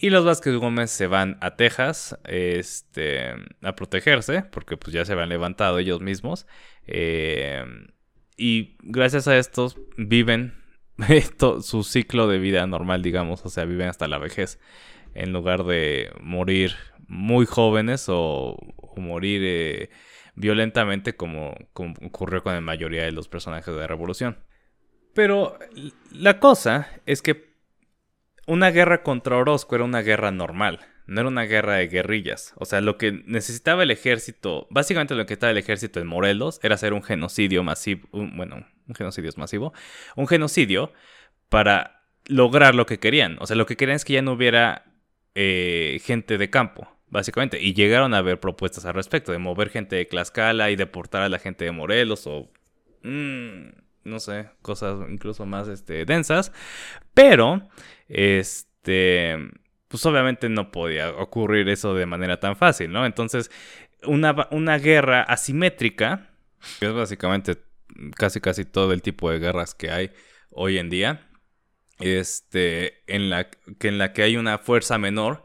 Y 0.00 0.10
los 0.10 0.24
Vázquez 0.24 0.54
Gómez 0.54 0.90
se 0.90 1.08
van 1.08 1.38
a 1.40 1.56
Texas 1.56 2.18
este, 2.24 3.34
a 3.62 3.74
protegerse, 3.74 4.42
porque 4.42 4.76
pues 4.76 4.94
ya 4.94 5.04
se 5.04 5.12
habían 5.12 5.28
levantado 5.28 5.78
ellos 5.78 6.00
mismos. 6.00 6.46
Eh, 6.86 7.64
y 8.36 8.76
gracias 8.80 9.26
a 9.26 9.36
estos 9.36 9.76
viven 9.96 10.54
esto, 11.08 11.60
su 11.62 11.82
ciclo 11.82 12.28
de 12.28 12.38
vida 12.38 12.66
normal, 12.66 13.02
digamos, 13.02 13.44
o 13.44 13.48
sea, 13.48 13.64
viven 13.64 13.88
hasta 13.88 14.08
la 14.08 14.18
vejez, 14.18 14.58
en 15.14 15.32
lugar 15.32 15.64
de 15.64 16.10
morir 16.20 16.74
muy 17.08 17.46
jóvenes 17.46 18.06
o, 18.08 18.56
morir 18.96 19.42
eh, 19.44 19.90
violentamente 20.34 21.14
como, 21.14 21.54
ocurrió 21.72 22.42
con 22.42 22.54
la 22.54 22.60
mayoría 22.60 23.04
de 23.04 23.12
los 23.12 23.28
personajes 23.28 23.72
de 23.72 23.80
la 23.80 23.86
revolución. 23.86 24.38
Pero 25.14 25.58
la 26.12 26.40
cosa 26.40 26.88
es 27.06 27.22
que 27.22 27.54
una 28.46 28.70
guerra 28.70 29.02
contra 29.02 29.36
Orozco 29.36 29.74
era 29.74 29.84
una 29.84 30.02
guerra 30.02 30.30
normal, 30.30 30.80
no 31.06 31.20
era 31.20 31.28
una 31.28 31.44
guerra 31.44 31.74
de 31.74 31.88
guerrillas. 31.88 32.54
O 32.56 32.64
sea, 32.64 32.80
lo 32.80 32.98
que 32.98 33.12
necesitaba 33.26 33.82
el 33.82 33.90
ejército, 33.90 34.66
básicamente 34.70 35.14
lo 35.14 35.26
que 35.26 35.34
estaba 35.34 35.50
el 35.50 35.58
ejército 35.58 36.00
en 36.00 36.06
Morelos 36.06 36.60
era 36.62 36.74
hacer 36.74 36.92
un 36.92 37.02
genocidio 37.02 37.62
masivo, 37.62 38.08
bueno, 38.12 38.66
un 38.86 38.94
genocidio 38.94 39.28
es 39.28 39.38
masivo, 39.38 39.72
un 40.16 40.26
genocidio 40.26 40.92
para 41.48 42.04
lograr 42.26 42.74
lo 42.74 42.86
que 42.86 42.98
querían. 42.98 43.38
O 43.40 43.46
sea, 43.46 43.56
lo 43.56 43.66
que 43.66 43.76
querían 43.76 43.96
es 43.96 44.04
que 44.04 44.14
ya 44.14 44.22
no 44.22 44.32
hubiera 44.32 44.87
eh, 45.40 46.00
gente 46.02 46.36
de 46.36 46.50
campo, 46.50 46.88
básicamente. 47.06 47.62
Y 47.62 47.72
llegaron 47.72 48.12
a 48.12 48.18
haber 48.18 48.40
propuestas 48.40 48.84
al 48.86 48.94
respecto, 48.94 49.30
de 49.30 49.38
mover 49.38 49.70
gente 49.70 49.94
de 49.94 50.04
Tlaxcala 50.04 50.72
y 50.72 50.74
deportar 50.76 51.22
a 51.22 51.28
la 51.28 51.38
gente 51.38 51.64
de 51.64 51.70
Morelos 51.70 52.26
o... 52.26 52.50
Mm, 53.04 53.68
no 54.02 54.18
sé, 54.18 54.48
cosas 54.62 54.98
incluso 55.08 55.46
más 55.46 55.68
este, 55.68 56.04
densas. 56.04 56.52
Pero, 57.14 57.68
este, 58.08 59.36
pues 59.86 60.04
obviamente 60.06 60.48
no 60.48 60.72
podía 60.72 61.10
ocurrir 61.10 61.68
eso 61.68 61.94
de 61.94 62.06
manera 62.06 62.40
tan 62.40 62.56
fácil, 62.56 62.90
¿no? 62.90 63.06
Entonces, 63.06 63.48
una, 64.02 64.48
una 64.50 64.78
guerra 64.78 65.22
asimétrica, 65.22 66.30
que 66.80 66.86
es 66.86 66.92
básicamente 66.92 67.58
casi 68.16 68.40
casi 68.40 68.64
todo 68.64 68.92
el 68.92 69.02
tipo 69.02 69.30
de 69.30 69.38
guerras 69.38 69.76
que 69.76 69.92
hay 69.92 70.10
hoy 70.50 70.78
en 70.78 70.90
día, 70.90 71.27
este, 72.00 73.02
en 73.06 73.30
la 73.30 73.50
que, 73.50 73.88
en 73.88 73.98
la 73.98 74.12
que 74.12 74.22
hay 74.22 74.36
una 74.36 74.58
fuerza 74.58 74.98
menor 74.98 75.44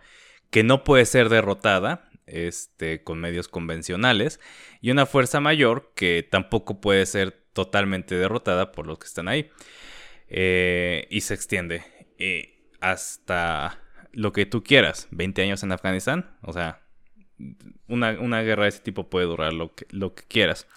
que 0.49 0.63
no 0.63 0.83
puede 0.83 1.05
ser 1.05 1.29
derrotada 1.29 2.09
este, 2.25 3.03
con 3.03 3.19
medios 3.19 3.47
convencionales 3.47 4.39
y 4.81 4.91
una 4.91 5.05
fuerza 5.05 5.39
mayor 5.39 5.91
que 5.95 6.27
tampoco 6.29 6.79
puede 6.79 7.05
ser 7.05 7.31
totalmente 7.53 8.15
derrotada 8.15 8.71
por 8.71 8.87
los 8.87 8.99
que 8.99 9.07
están 9.07 9.27
ahí 9.27 9.49
eh, 10.27 11.07
y 11.09 11.21
se 11.21 11.33
extiende 11.33 11.83
eh, 12.17 12.69
hasta 12.81 13.79
lo 14.11 14.31
que 14.31 14.45
tú 14.45 14.63
quieras, 14.63 15.07
20 15.11 15.41
años 15.41 15.63
en 15.63 15.71
Afganistán, 15.71 16.37
o 16.41 16.53
sea, 16.53 16.83
una, 17.87 18.11
una 18.19 18.41
guerra 18.41 18.63
de 18.63 18.69
ese 18.69 18.79
tipo 18.79 19.09
puede 19.09 19.25
durar 19.25 19.53
lo 19.53 19.73
que, 19.73 19.87
lo 19.89 20.13
que 20.13 20.23
quieras. 20.23 20.67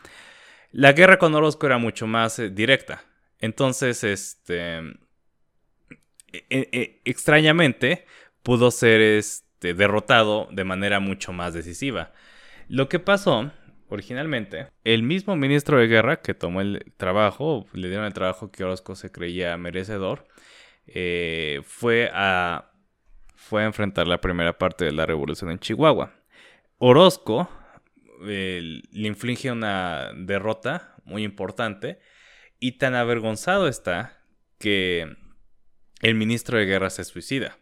La 0.73 0.92
guerra 0.92 1.18
con 1.18 1.35
Orozco 1.35 1.66
era 1.66 1.78
mucho 1.78 2.06
más 2.06 2.38
eh, 2.38 2.50
directa. 2.50 3.04
Entonces, 3.38 4.04
este. 4.04 4.80
E, 6.37 6.45
e, 6.50 6.69
e, 6.73 7.00
extrañamente, 7.05 8.05
pudo 8.43 8.71
ser 8.71 9.00
este, 9.00 9.75
derrotado 9.75 10.49
de 10.50 10.64
manera 10.64 11.00
mucho 11.00 11.33
más 11.33 11.55
decisiva. 11.55 12.12
Lo 12.69 12.88
que 12.88 12.99
pasó 12.99 13.52
originalmente, 13.88 14.69
el 14.85 15.02
mismo 15.02 15.37
ministro 15.37 15.78
de 15.78 15.87
guerra 15.87 16.21
que 16.21 16.35
tomó 16.35 16.61
el 16.61 16.93
trabajo, 16.97 17.66
le 17.73 17.88
dieron 17.88 18.07
el 18.07 18.12
trabajo 18.12 18.50
que 18.50 18.64
Orozco 18.64 18.97
se 18.97 19.11
creía 19.11 19.57
merecedor, 19.57 20.26
eh, 20.87 21.61
fue, 21.64 22.11
a, 22.12 22.73
fue 23.35 23.62
a 23.62 23.66
enfrentar 23.66 24.07
la 24.07 24.21
primera 24.21 24.59
parte 24.59 24.85
de 24.85 24.93
la 24.93 25.07
revolución 25.07 25.50
en 25.50 25.59
Chihuahua. 25.59 26.12
Orozco 26.78 27.49
le 28.21 28.83
inflige 28.93 29.50
una 29.50 30.11
derrota 30.14 30.95
muy 31.05 31.23
importante 31.23 31.99
y 32.59 32.73
tan 32.73 32.95
avergonzado 32.95 33.69
está 33.69 34.19
que 34.59 35.16
el 36.00 36.14
ministro 36.14 36.58
de 36.58 36.66
guerra 36.66 36.90
se 36.90 37.04
suicida, 37.04 37.58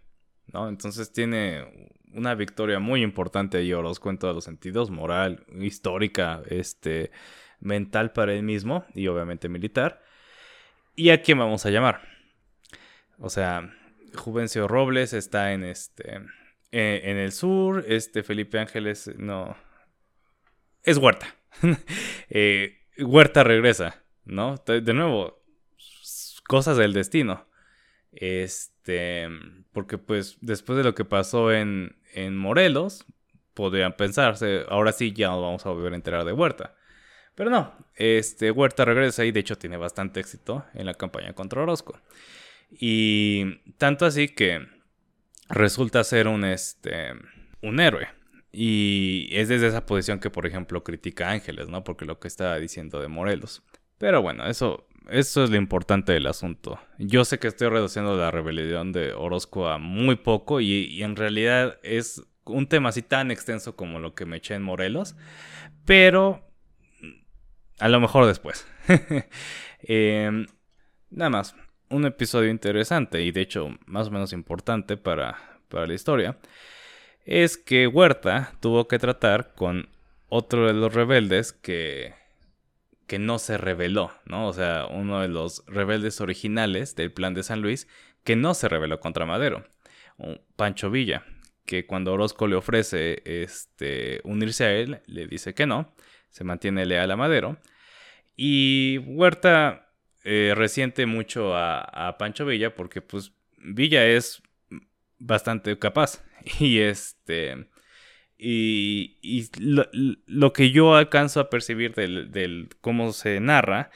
¿no? 0.52 0.68
Entonces 0.68 1.12
tiene 1.12 1.90
una 2.12 2.34
victoria 2.34 2.78
muy 2.78 3.02
importante 3.02 3.58
ahí 3.58 3.72
Orozco 3.72 4.10
en 4.10 4.18
todos 4.18 4.34
los 4.34 4.44
sentidos, 4.44 4.90
moral, 4.90 5.44
histórica, 5.60 6.42
este, 6.48 7.10
mental 7.60 8.12
para 8.12 8.34
él 8.34 8.42
mismo 8.42 8.84
y 8.94 9.08
obviamente 9.08 9.48
militar. 9.48 10.02
¿Y 10.94 11.10
a 11.10 11.22
quién 11.22 11.38
vamos 11.38 11.66
a 11.66 11.70
llamar? 11.70 12.02
O 13.18 13.28
sea, 13.30 13.72
Juvencio 14.14 14.68
Robles 14.68 15.12
está 15.12 15.52
en 15.52 15.64
este 15.64 16.20
eh, 16.70 17.02
en 17.04 17.16
el 17.16 17.32
sur, 17.32 17.84
este 17.88 18.22
Felipe 18.22 18.58
Ángeles 18.58 19.10
no 19.16 19.56
es 20.82 20.98
Huerta. 20.98 21.26
Eh, 22.30 22.80
Huerta 22.98 23.44
regresa, 23.44 24.02
¿no? 24.24 24.56
De 24.66 24.92
nuevo, 24.92 25.44
cosas 26.48 26.76
del 26.76 26.92
destino. 26.92 27.46
Este, 28.16 29.28
porque 29.73 29.99
pues 29.99 30.38
después 30.40 30.76
de 30.76 30.85
lo 30.85 30.94
que 30.94 31.04
pasó 31.04 31.52
en, 31.52 31.97
en 32.12 32.37
Morelos, 32.37 33.04
podrían 33.54 33.97
pensarse, 33.97 34.64
ahora 34.68 34.92
sí 34.92 35.12
ya 35.12 35.28
nos 35.28 35.42
vamos 35.42 35.66
a 35.66 35.71
volver 35.71 35.92
a 35.92 35.97
enterar 35.97 36.25
de 36.25 36.33
Huerta. 36.33 36.75
Pero 37.35 37.50
no, 37.50 37.73
este 37.94 38.50
Huerta 38.50 38.85
regresa 38.85 39.25
y 39.25 39.33
de 39.33 39.40
hecho 39.40 39.56
tiene 39.56 39.76
bastante 39.76 40.21
éxito 40.21 40.64
en 40.75 40.87
la 40.87 40.94
campaña 40.94 41.33
contra 41.33 41.62
Orozco. 41.62 42.00
Y 42.71 43.56
tanto 43.78 44.06
así 44.06 44.28
que 44.28 44.66
resulta 45.49 46.04
ser 46.04 46.28
un 46.28 46.44
este 46.44 47.12
un 47.62 47.80
héroe. 47.80 48.09
Y 48.52 49.28
es 49.33 49.49
desde 49.49 49.66
esa 49.66 49.85
posición 49.85 50.21
que, 50.21 50.30
por 50.30 50.47
ejemplo, 50.47 50.85
critica 50.85 51.28
a 51.28 51.33
Ángeles, 51.33 51.68
¿no? 51.68 51.83
Porque 51.83 52.04
lo 52.04 52.21
que 52.21 52.28
estaba 52.28 52.56
diciendo 52.61 53.00
de 53.00 53.09
Morelos. 53.09 53.64
Pero 53.99 54.23
bueno, 54.23 54.47
eso, 54.47 54.87
eso 55.08 55.44
es 55.44 55.50
lo 55.50 55.56
importante 55.56 56.12
del 56.12 56.26
asunto. 56.26 56.78
Yo 56.99 57.25
sé 57.25 57.38
que 57.38 57.49
estoy 57.49 57.68
reduciendo 57.68 58.16
la 58.16 58.30
rebelión 58.30 58.92
de 58.92 59.12
Orozco 59.12 59.68
a 59.68 59.78
muy 59.78 60.16
poco 60.16 60.61
y, 60.61 61.02
en 61.02 61.16
realidad 61.16 61.78
es 61.82 62.23
un 62.44 62.66
tema 62.66 62.90
así 62.90 63.02
tan 63.02 63.30
extenso 63.30 63.76
como 63.76 63.99
lo 63.99 64.14
que 64.14 64.26
me 64.26 64.38
eché 64.38 64.54
en 64.54 64.62
Morelos. 64.62 65.16
Pero 65.84 66.42
a 67.78 67.88
lo 67.88 68.00
mejor 68.00 68.26
después. 68.26 68.66
Em, 69.87 70.46
nada 71.11 71.28
más, 71.28 71.54
un 71.90 72.06
episodio 72.06 72.49
interesante 72.49 73.20
y 73.20 73.32
de 73.32 73.42
hecho 73.42 73.76
más 73.84 74.08
o 74.08 74.11
menos 74.11 74.32
importante 74.32 74.96
para, 74.96 75.61
para 75.68 75.87
la 75.87 75.92
historia 75.92 76.38
es 77.26 77.58
que 77.58 77.87
Huerta 77.87 78.54
tuvo 78.61 78.88
que 78.88 78.99
tratar 78.99 79.54
con 79.54 79.90
otro 80.30 80.66
de 80.66 80.73
los 80.73 80.94
rebeldes 80.94 81.52
que, 81.52 82.14
que 83.06 83.18
no 83.18 83.38
se 83.38 83.58
rebeló, 83.58 84.12
¿no? 84.25 84.49
O 84.49 84.52
sea, 84.52 84.87
uno 84.87 85.20
de 85.20 85.28
los 85.28 85.64
rebeldes 85.66 86.20
originales 86.20 86.96
del 86.96 87.12
plan 87.12 87.34
de 87.34 87.42
San 87.42 87.61
Luis 87.61 87.88
que 88.25 88.37
no 88.37 88.54
se 88.54 88.68
rebeló 88.68 89.00
contra 89.00 89.26
Madero, 89.26 89.64
Pancho 90.56 90.90
Villa, 90.90 91.25
que 91.66 91.87
cuando 91.87 92.12
Orozco 92.12 92.46
le 92.46 92.56
ofrece 92.56 93.23
este, 93.25 94.20
unirse 94.25 94.64
a 94.64 94.73
él, 94.73 95.00
le 95.06 95.26
dice 95.26 95.54
que 95.54 95.66
no, 95.66 95.94
se 96.30 96.44
mantiene 96.44 96.87
leal 96.87 97.11
a 97.11 97.16
Madero. 97.16 97.58
Y 98.37 98.99
Huerta 98.99 99.92
eh, 100.25 100.52
resiente 100.56 101.06
mucho 101.06 101.54
a, 101.54 101.80
a 101.80 102.16
Pancho 102.16 102.46
Villa 102.46 102.75
porque 102.75 103.02
pues 103.02 103.32
Villa 103.58 104.06
es 104.06 104.42
bastante 105.18 105.78
capaz 105.78 106.23
Y 106.61 106.80
este. 106.80 107.68
Y, 108.46 109.48
lo, 110.26 110.52
que 110.52 110.70
yo 110.70 110.94
alcanzo 110.96 111.40
a 111.40 111.48
percibir 111.48 111.94
del, 111.94 112.68
cómo 112.82 113.12
se 113.14 113.40
narra, 113.40 113.90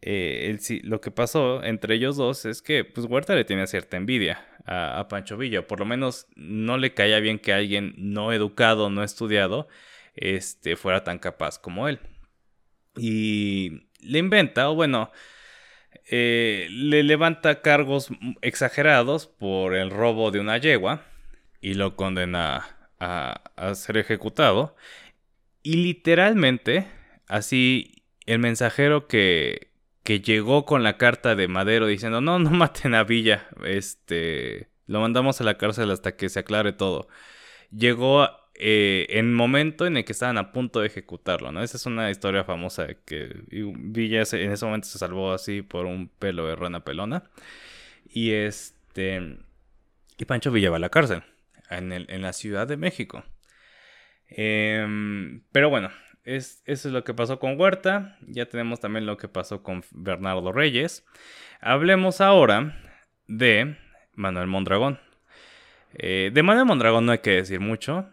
eh, 0.00 0.56
lo 0.84 1.00
que 1.00 1.10
pasó 1.10 1.64
entre 1.64 1.96
ellos 1.96 2.16
dos 2.16 2.44
es 2.44 2.62
que 2.62 2.84
pues 2.84 3.06
Huerta 3.06 3.34
le 3.34 3.44
tenía 3.44 3.66
cierta 3.66 3.96
envidia 3.96 4.46
a, 4.64 5.08
Pancho 5.08 5.36
Villa, 5.36 5.66
por 5.66 5.80
lo 5.80 5.86
menos 5.86 6.28
no 6.36 6.78
le 6.78 6.94
caía 6.94 7.18
bien 7.18 7.40
que 7.40 7.52
alguien 7.52 7.94
no 7.96 8.32
educado, 8.32 8.90
no 8.90 9.02
estudiado, 9.02 9.66
este, 10.14 10.76
fuera 10.76 11.02
tan 11.02 11.18
capaz 11.18 11.58
como 11.58 11.88
él. 11.88 11.98
Y 12.96 13.88
le 14.00 14.20
inventa, 14.20 14.70
o 14.70 14.76
bueno, 14.76 15.10
eh, 16.08 16.68
le 16.70 17.02
levanta 17.02 17.60
cargos 17.60 18.10
exagerados 18.40 19.26
por 19.26 19.74
el 19.74 19.90
robo 19.90 20.30
de 20.30 20.38
una 20.38 20.58
yegua 20.58 21.02
y 21.60 21.74
lo 21.74 21.96
condena 21.96 22.79
a, 23.00 23.74
ser 23.74 23.96
ejecutado. 23.96 24.76
Y 25.62 25.76
literalmente, 25.76 26.86
así, 27.26 28.04
el 28.26 28.38
mensajero 28.38 29.08
que, 29.08 29.70
que 30.04 30.20
llegó 30.20 30.64
con 30.66 30.82
la 30.82 30.96
carta 30.98 31.34
de 31.34 31.48
Madero 31.48 31.86
diciendo, 31.86 32.20
no, 32.20 32.38
no 32.38 32.50
maten 32.50 32.94
a 32.94 33.04
Villa, 33.04 33.48
este, 33.64 34.68
lo 34.86 35.00
mandamos 35.00 35.40
a 35.40 35.44
la 35.44 35.58
cárcel 35.58 35.90
hasta 35.90 36.16
que 36.16 36.28
se 36.28 36.40
aclare 36.40 36.72
todo. 36.72 37.08
Llegó 37.70 38.28
eh, 38.54 39.06
en 39.10 39.26
el 39.26 39.32
momento 39.32 39.86
en 39.86 39.96
el 39.96 40.04
que 40.04 40.12
estaban 40.12 40.38
a 40.38 40.52
punto 40.52 40.80
de 40.80 40.88
ejecutarlo, 40.88 41.52
¿no? 41.52 41.62
Esa 41.62 41.76
es 41.76 41.86
una 41.86 42.10
historia 42.10 42.44
famosa 42.44 42.88
que 43.06 43.34
Villa 43.50 44.22
en 44.32 44.52
ese 44.52 44.66
momento 44.66 44.88
se 44.88 44.98
salvó 44.98 45.32
así 45.32 45.62
por 45.62 45.86
un 45.86 46.08
pelo 46.08 46.46
de 46.46 46.56
rana 46.56 46.84
pelona. 46.84 47.24
Y 48.08 48.32
este... 48.32 49.38
Y 50.18 50.24
Pancho 50.26 50.50
Villa 50.52 50.70
va 50.70 50.76
a 50.76 50.80
la 50.80 50.90
cárcel 50.90 51.22
en, 51.70 52.22
la 52.22 52.32
Ciudad 52.32 52.66
de 52.66 52.76
México. 52.76 53.24
Em, 54.28 55.42
pero 55.52 55.70
bueno, 55.70 55.90
es, 56.24 56.62
eso 56.66 56.88
es 56.88 56.94
lo 56.94 57.04
que 57.04 57.14
pasó 57.14 57.38
con 57.38 57.58
Huerta. 57.58 58.16
Ya 58.26 58.46
tenemos 58.46 58.80
también 58.80 59.06
lo 59.06 59.16
que 59.16 59.28
pasó 59.28 59.62
con 59.62 59.84
Bernardo 59.92 60.52
Reyes. 60.52 61.04
Hablemos 61.60 62.20
ahora 62.20 62.76
de 63.26 63.76
Manuel 64.14 64.46
Mondragón. 64.46 65.00
Eh, 65.94 66.30
de 66.32 66.42
Manuel 66.42 66.66
Mondragón 66.66 67.06
no 67.06 67.12
hay 67.12 67.18
que 67.18 67.32
decir 67.32 67.60
mucho. 67.60 68.08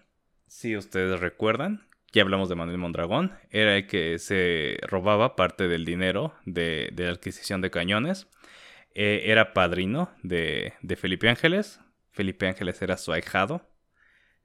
Si 0.47 0.77
ustedes 0.77 1.19
recuerdan, 1.19 1.87
ya 2.13 2.21
hablamos 2.21 2.49
de 2.49 2.55
Manuel 2.55 2.77
Mondragón. 2.77 3.33
Era 3.49 3.75
el 3.75 3.87
que 3.87 4.19
se 4.19 4.77
robaba 4.83 5.35
parte 5.35 5.67
del 5.67 5.85
dinero 5.85 6.33
de, 6.45 6.93
la 6.95 7.11
adquisición 7.11 7.61
de 7.61 7.69
cañones. 7.69 8.27
Eh, 8.95 9.23
era 9.25 9.53
padrino 9.53 10.09
de, 10.23 10.73
de 10.81 10.95
Felipe 10.95 11.29
Ángeles. 11.29 11.79
Felipe 12.17 12.47
Ángeles 12.47 12.81
era 12.81 12.97
su 12.97 13.13
ahijado. 13.13 13.61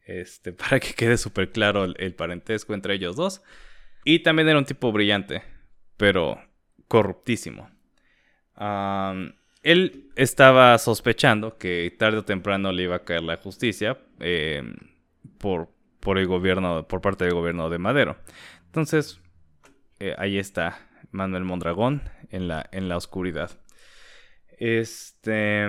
Este, 0.04 0.52
para 0.52 0.78
que 0.78 0.92
quede 0.92 1.16
súper 1.16 1.50
claro 1.50 1.84
el, 1.84 2.14
parentesco 2.14 2.74
entre 2.74 2.94
ellos 2.94 3.16
dos. 3.16 3.42
Y 4.04 4.20
también 4.20 4.48
era 4.48 4.58
un 4.58 4.66
tipo 4.66 4.92
brillante, 4.92 5.42
pero 5.96 6.38
corruptísimo. 6.86 7.70
él 9.62 10.10
estaba 10.16 10.76
sospechando 10.78 11.56
que 11.56 11.94
tarde 11.98 12.18
o 12.18 12.24
temprano 12.24 12.72
le 12.72 12.82
iba 12.82 12.96
a 12.96 13.04
caer 13.04 13.22
la 13.22 13.36
justicia 13.36 13.98
em, 14.20 14.74
por, 15.38 15.70
por 16.00 16.18
el 16.18 16.26
gobierno, 16.26 16.86
por 16.86 17.00
parte 17.00 17.24
del 17.24 17.34
gobierno 17.34 17.70
de 17.70 17.78
Madero. 17.78 18.18
Entonces, 18.66 19.20
eh, 20.00 20.14
ahí 20.18 20.36
está 20.36 20.88
Manuel 21.10 21.44
Mondragón 21.44 22.02
en 22.30 22.48
la, 22.48 22.68
en 22.72 22.88
la 22.88 22.96
oscuridad. 22.96 23.50
Este. 24.58 25.68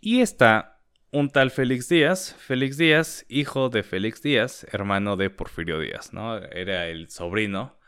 Y 0.00 0.20
está 0.20 0.71
un 1.12 1.30
tal 1.30 1.50
Félix 1.50 1.88
Díaz. 1.88 2.34
Félix 2.38 2.76
Díaz, 2.78 3.26
hijo 3.28 3.68
de 3.68 3.82
Félix 3.84 4.22
Díaz, 4.22 4.66
hermano 4.72 5.16
de 5.16 5.30
Porfirio 5.30 5.78
Díaz, 5.78 6.12
¿no? 6.12 6.38
Era 6.38 6.88
el 6.88 7.08
sobrino 7.10 7.78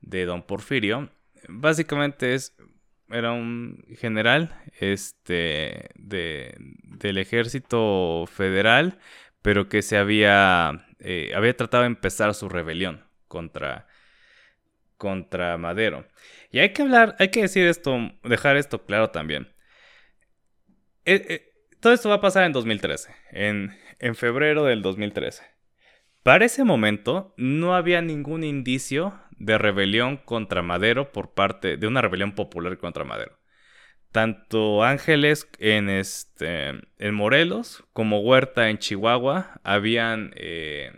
de 0.00 0.24
don 0.24 0.42
Porfirio. 0.42 1.10
Básicamente 1.48 2.34
es, 2.34 2.56
era 3.10 3.32
un 3.32 3.84
general 3.98 4.62
este, 4.80 5.90
de, 5.94 6.54
del 6.58 7.18
ejército 7.18 8.24
federal, 8.26 8.98
pero 9.42 9.68
que 9.68 9.82
se 9.82 9.96
había, 9.98 10.86
eh, 11.00 11.32
había 11.34 11.56
tratado 11.56 11.82
de 11.84 11.88
empezar 11.88 12.34
su 12.34 12.48
rebelión 12.48 13.04
contra, 13.28 13.86
contra 14.96 15.58
Madero. 15.58 16.06
Y 16.50 16.60
hay 16.60 16.72
que 16.72 16.82
hablar, 16.82 17.16
hay 17.18 17.30
que 17.30 17.42
decir 17.42 17.66
esto, 17.66 17.98
dejar 18.24 18.56
esto 18.56 18.84
claro 18.86 19.10
también. 19.10 19.52
Eh, 21.04 21.26
eh, 21.28 21.49
todo 21.80 21.92
esto 21.92 22.08
va 22.08 22.16
a 22.16 22.20
pasar 22.20 22.44
en 22.44 22.52
2013, 22.52 23.10
en, 23.32 23.76
en 23.98 24.14
febrero 24.14 24.64
del 24.64 24.82
2013. 24.82 25.42
Para 26.22 26.44
ese 26.44 26.64
momento 26.64 27.34
no 27.36 27.74
había 27.74 28.02
ningún 28.02 28.44
indicio 28.44 29.18
de 29.38 29.56
rebelión 29.56 30.18
contra 30.18 30.62
Madero 30.62 31.12
por 31.12 31.32
parte 31.32 31.76
de 31.78 31.86
una 31.86 32.02
rebelión 32.02 32.32
popular 32.32 32.76
contra 32.76 33.04
Madero. 33.04 33.38
Tanto 34.12 34.82
Ángeles 34.82 35.48
en, 35.58 35.88
este, 35.88 36.74
en 36.98 37.14
Morelos 37.14 37.84
como 37.92 38.20
Huerta 38.20 38.68
en 38.68 38.78
Chihuahua 38.78 39.60
habían 39.62 40.32
eh, 40.36 40.92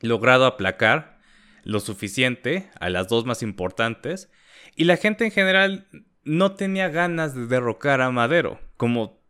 logrado 0.00 0.44
aplacar 0.44 1.20
lo 1.62 1.80
suficiente 1.80 2.70
a 2.80 2.90
las 2.90 3.08
dos 3.08 3.24
más 3.24 3.42
importantes 3.42 4.30
y 4.76 4.84
la 4.84 4.96
gente 4.96 5.24
en 5.24 5.30
general 5.30 5.86
no 6.24 6.52
tenía 6.52 6.88
ganas 6.88 7.34
de 7.34 7.46
derrocar 7.46 8.00
a 8.00 8.10
Madero, 8.10 8.60
como 8.76 9.23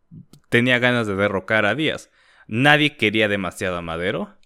tenía 0.49 0.79
ganas 0.79 1.07
de 1.07 1.17
derrocar 1.17 1.67
a 1.67 1.75
Díaz. 1.75 2.11
Nadie 2.47 2.97
quería 2.97 3.29
demasiado 3.29 3.77
a 3.77 3.83
Madero. 3.83 4.37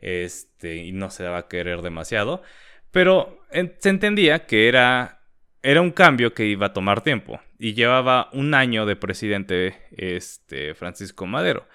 Este, 0.00 0.76
y 0.76 0.92
no 0.92 1.10
se 1.10 1.24
daba 1.24 1.38
a 1.38 1.48
querer 1.48 1.82
demasiado. 1.82 2.42
Pero 2.90 3.40
se 3.78 3.88
entendía 3.88 4.46
que 4.46 4.68
era, 4.68 5.20
era 5.62 5.80
un 5.80 5.90
cambio 5.90 6.34
que 6.34 6.46
iba 6.46 6.66
a 6.66 6.72
tomar 6.72 7.02
tiempo. 7.02 7.40
Y 7.58 7.74
llevaba 7.74 8.30
un 8.32 8.54
año 8.54 8.86
de 8.86 8.96
presidente 8.96 9.76
este, 9.92 10.74
Francisco 10.74 11.26
Madero. 11.26 11.68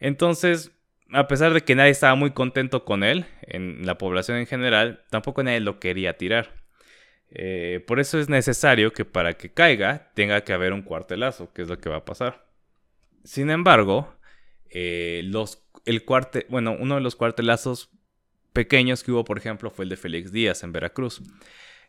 Entonces, 0.00 0.72
a 1.12 1.28
pesar 1.28 1.54
de 1.54 1.62
que 1.62 1.74
nadie 1.74 1.90
estaba 1.90 2.14
muy 2.14 2.32
contento 2.32 2.84
con 2.84 3.04
él, 3.04 3.26
en 3.42 3.86
la 3.86 3.98
población 3.98 4.38
en 4.38 4.46
general, 4.46 5.04
tampoco 5.10 5.42
nadie 5.42 5.60
lo 5.60 5.78
quería 5.78 6.16
tirar. 6.16 6.60
Eh, 7.30 7.84
por 7.86 8.00
eso 8.00 8.18
es 8.18 8.28
necesario 8.28 8.92
que 8.92 9.04
para 9.04 9.34
que 9.34 9.52
caiga 9.52 10.10
tenga 10.14 10.42
que 10.42 10.52
haber 10.52 10.72
un 10.72 10.82
cuartelazo, 10.82 11.52
que 11.52 11.62
es 11.62 11.68
lo 11.68 11.78
que 11.78 11.88
va 11.88 11.98
a 11.98 12.04
pasar. 12.04 12.49
Sin 13.24 13.50
embargo, 13.50 14.16
eh, 14.70 15.22
el 15.84 16.04
bueno, 16.48 16.76
uno 16.78 16.94
de 16.96 17.00
los 17.00 17.16
cuartelazos 17.16 17.90
pequeños 18.52 19.02
que 19.02 19.12
hubo, 19.12 19.24
por 19.24 19.38
ejemplo, 19.38 19.70
fue 19.70 19.84
el 19.84 19.88
de 19.88 19.96
Félix 19.96 20.32
Díaz 20.32 20.62
en 20.62 20.72
Veracruz. 20.72 21.22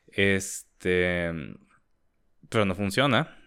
Este, 0.08 1.32
pero 2.50 2.66
no 2.66 2.76
funciona. 2.76 3.38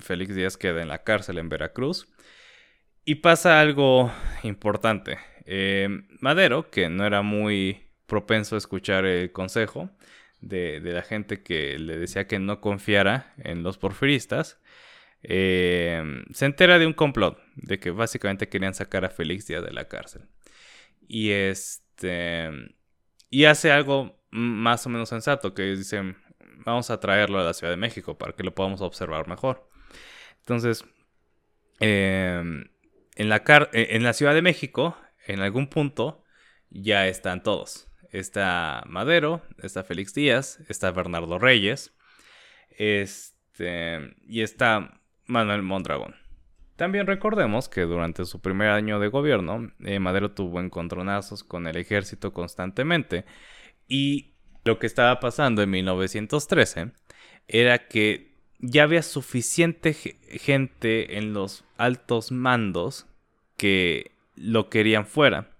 Félix 0.00 0.34
Díaz 0.34 0.56
queda 0.56 0.82
en 0.82 0.88
la 0.88 1.02
cárcel 1.02 1.38
en 1.38 1.48
Veracruz. 1.48 2.08
Y 3.04 3.16
pasa 3.16 3.60
algo 3.60 4.12
importante. 4.42 5.18
Eh, 5.44 5.88
Madero, 6.20 6.70
que 6.70 6.88
no 6.88 7.06
era 7.06 7.22
muy 7.22 7.88
propenso 8.06 8.56
a 8.56 8.58
escuchar 8.58 9.04
el 9.04 9.30
consejo 9.32 9.90
de, 10.40 10.80
de, 10.80 10.92
la 10.92 11.02
gente 11.02 11.42
que 11.42 11.78
le 11.78 11.98
decía 11.98 12.26
que 12.26 12.38
no 12.38 12.60
confiara 12.60 13.32
en 13.38 13.62
los 13.62 13.78
porfiristas, 13.78 14.60
eh, 15.22 16.02
se 16.32 16.46
entera 16.46 16.78
de 16.78 16.86
un 16.86 16.92
complot, 16.92 17.38
de 17.56 17.78
que 17.78 17.90
básicamente 17.90 18.48
querían 18.48 18.74
sacar 18.74 19.04
a 19.04 19.10
Félix 19.10 19.46
Díaz 19.46 19.64
de 19.64 19.72
la 19.72 19.88
cárcel. 19.88 20.28
Y 21.08 21.30
este. 21.30 22.50
Y 23.30 23.44
hace 23.44 23.72
algo 23.72 24.20
más 24.30 24.86
o 24.86 24.88
menos 24.88 25.08
sensato, 25.08 25.54
que 25.54 25.62
dicen, 25.62 26.16
vamos 26.64 26.90
a 26.90 27.00
traerlo 27.00 27.38
a 27.38 27.44
la 27.44 27.54
Ciudad 27.54 27.72
de 27.72 27.76
México 27.76 28.18
para 28.18 28.32
que 28.34 28.42
lo 28.42 28.54
podamos 28.54 28.80
observar 28.80 29.28
mejor. 29.28 29.68
Entonces, 30.40 30.84
em, 31.80 32.68
en, 33.16 33.28
la 33.28 33.42
eh, 33.72 33.88
en 33.90 34.02
la 34.04 34.12
Ciudad 34.12 34.34
de 34.34 34.42
México, 34.42 34.96
en 35.26 35.40
algún 35.40 35.68
punto, 35.68 36.22
ya 36.70 37.08
están 37.08 37.42
todos. 37.42 37.88
Está 38.12 38.84
Madero, 38.86 39.42
está 39.62 39.82
Félix 39.82 40.14
Díaz, 40.14 40.60
está 40.68 40.90
Bernardo 40.92 41.38
Reyes, 41.38 41.94
este, 42.70 44.14
y 44.26 44.42
está 44.42 45.00
Manuel 45.26 45.62
Mondragón. 45.62 46.14
También 46.76 47.06
recordemos 47.06 47.68
que 47.68 47.82
durante 47.82 48.26
su 48.26 48.40
primer 48.40 48.68
año 48.68 49.00
de 49.00 49.08
gobierno, 49.08 49.72
eh, 49.84 49.98
Madero 49.98 50.32
tuvo 50.32 50.60
encontronazos 50.60 51.42
con 51.42 51.66
el 51.66 51.76
ejército 51.76 52.32
constantemente 52.32 53.24
y 53.88 54.34
lo 54.64 54.78
que 54.78 54.86
estaba 54.86 55.18
pasando 55.20 55.62
en 55.62 55.70
1913 55.70 56.92
era 57.48 57.86
que 57.88 58.34
ya 58.58 58.82
había 58.82 59.02
suficiente 59.02 59.94
gente 59.94 61.18
en 61.18 61.32
los 61.32 61.64
altos 61.78 62.32
mandos 62.32 63.06
que 63.56 64.12
lo 64.34 64.68
querían 64.68 65.06
fuera. 65.06 65.50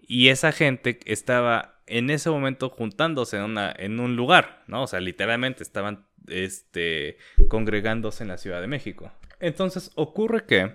Y 0.00 0.28
esa 0.28 0.52
gente 0.52 0.98
estaba 1.06 1.80
en 1.86 2.10
ese 2.10 2.30
momento 2.30 2.68
juntándose 2.68 3.38
en, 3.38 3.56
en 3.58 4.00
un 4.00 4.16
lugar, 4.16 4.64
¿no? 4.66 4.82
O 4.82 4.86
sea, 4.86 5.00
literalmente 5.00 5.62
estaban 5.62 6.06
este, 6.28 7.18
congregándose 7.48 8.24
en 8.24 8.28
la 8.28 8.38
Ciudad 8.38 8.60
de 8.60 8.66
México. 8.66 9.12
Entonces 9.38 9.90
ocurre 9.94 10.44
que 10.44 10.74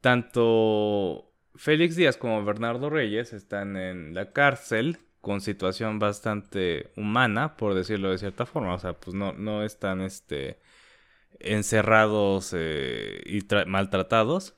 tanto 0.00 1.32
Félix 1.54 1.96
Díaz 1.96 2.16
como 2.16 2.44
Bernardo 2.44 2.90
Reyes 2.90 3.32
están 3.32 3.76
en 3.76 4.14
la 4.14 4.32
cárcel 4.32 4.98
con 5.20 5.40
situación 5.40 5.98
bastante 5.98 6.90
humana, 6.96 7.56
por 7.56 7.74
decirlo 7.74 8.10
de 8.10 8.18
cierta 8.18 8.46
forma. 8.46 8.74
O 8.74 8.78
sea, 8.78 8.94
pues 8.94 9.14
no, 9.14 9.32
no 9.32 9.62
están 9.64 10.00
este, 10.00 10.58
encerrados 11.38 12.54
eh, 12.56 13.22
y 13.26 13.40
maltratados. 13.66 14.54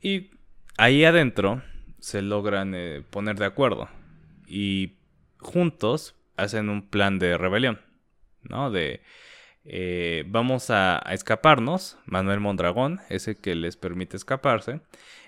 Y 0.00 0.30
ahí 0.78 1.04
adentro 1.04 1.62
se 1.98 2.22
logran 2.22 2.74
eh, 2.74 3.04
poner 3.10 3.36
de 3.36 3.46
acuerdo. 3.46 3.88
Y 4.46 4.96
juntos 5.38 6.16
hacen 6.36 6.68
un 6.68 6.88
plan 6.88 7.18
de 7.18 7.36
rebelión. 7.36 7.80
¿No? 8.44 8.70
De 8.70 9.02
eh, 9.64 10.24
vamos 10.26 10.70
a, 10.70 10.98
escaparnos, 11.10 11.98
Manuel 12.04 12.40
Mondragón 12.40 13.00
es 13.08 13.28
el 13.28 13.36
que 13.36 13.54
les 13.54 13.76
permite 13.76 14.16
escaparse, 14.16 14.80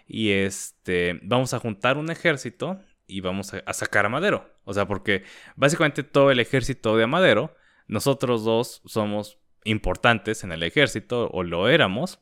y 0.07 0.31
este, 0.31 1.21
vamos 1.23 1.55
a 1.55 1.61
juntar 1.61 1.97
un 1.97 2.11
ejército 2.11 2.81
y 3.07 3.21
vamos 3.21 3.55
a, 3.55 3.73
sacar 3.73 4.07
a 4.07 4.09
Madero. 4.09 4.51
O 4.65 4.75
sea, 4.75 4.87
porque 4.87 5.25
básicamente 5.57 6.03
todo 6.03 6.31
el 6.31 6.41
ejército 6.41 6.97
de 6.97 7.07
Madero, 7.07 7.55
nosotros 7.87 8.45
dos 8.45 8.83
somos 8.87 9.39
importantes 9.65 10.45
en 10.45 10.53
el 10.53 10.63
ejército, 10.63 11.29
o 11.33 11.43
lo 11.43 11.69
éramos, 11.69 12.21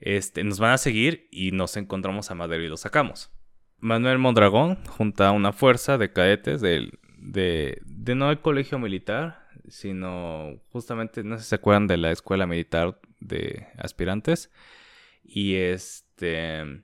este, 0.00 0.44
nos 0.44 0.58
van 0.58 0.72
a 0.72 0.78
seguir 0.78 1.28
y 1.30 1.52
nos 1.52 1.76
encontramos 1.76 2.30
a 2.30 2.34
Madero 2.34 2.62
y 2.62 2.68
lo 2.68 2.76
sacamos. 2.76 3.30
Manuel 3.78 4.18
Mondragón 4.18 4.84
junta 4.86 5.32
una 5.32 5.52
fuerza 5.52 5.98
de 5.98 6.12
cadetes 6.12 6.60
del, 6.60 6.98
de, 7.18 7.80
de 7.84 8.14
no 8.14 8.30
el 8.30 8.40
colegio 8.40 8.78
militar, 8.78 9.41
sino 9.72 10.60
justamente, 10.70 11.24
no 11.24 11.38
sé 11.38 11.44
si 11.44 11.48
se 11.48 11.54
acuerdan 11.54 11.86
de 11.86 11.96
la 11.96 12.10
escuela 12.10 12.46
militar 12.46 13.00
de 13.20 13.68
aspirantes. 13.78 14.52
Y 15.24 15.54
este. 15.54 16.82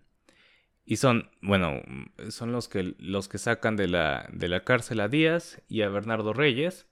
Y 0.87 0.96
son, 0.96 1.31
bueno, 1.42 1.83
son 2.31 2.51
los 2.51 2.66
que, 2.66 2.94
los 2.98 3.29
que 3.29 3.37
sacan 3.37 3.77
de 3.77 3.88
la, 3.88 4.27
de 4.33 4.48
la 4.48 4.64
cárcel 4.64 5.01
a 5.01 5.09
Díaz 5.09 5.61
y 5.68 5.83
a 5.83 5.90
Bernardo 5.90 6.33
Reyes 6.33 6.87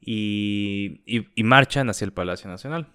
y, 0.00 1.02
y, 1.04 1.42
marchan 1.42 1.90
hacia 1.90 2.04
el 2.04 2.12
Palacio 2.12 2.48
Nacional. 2.48 2.92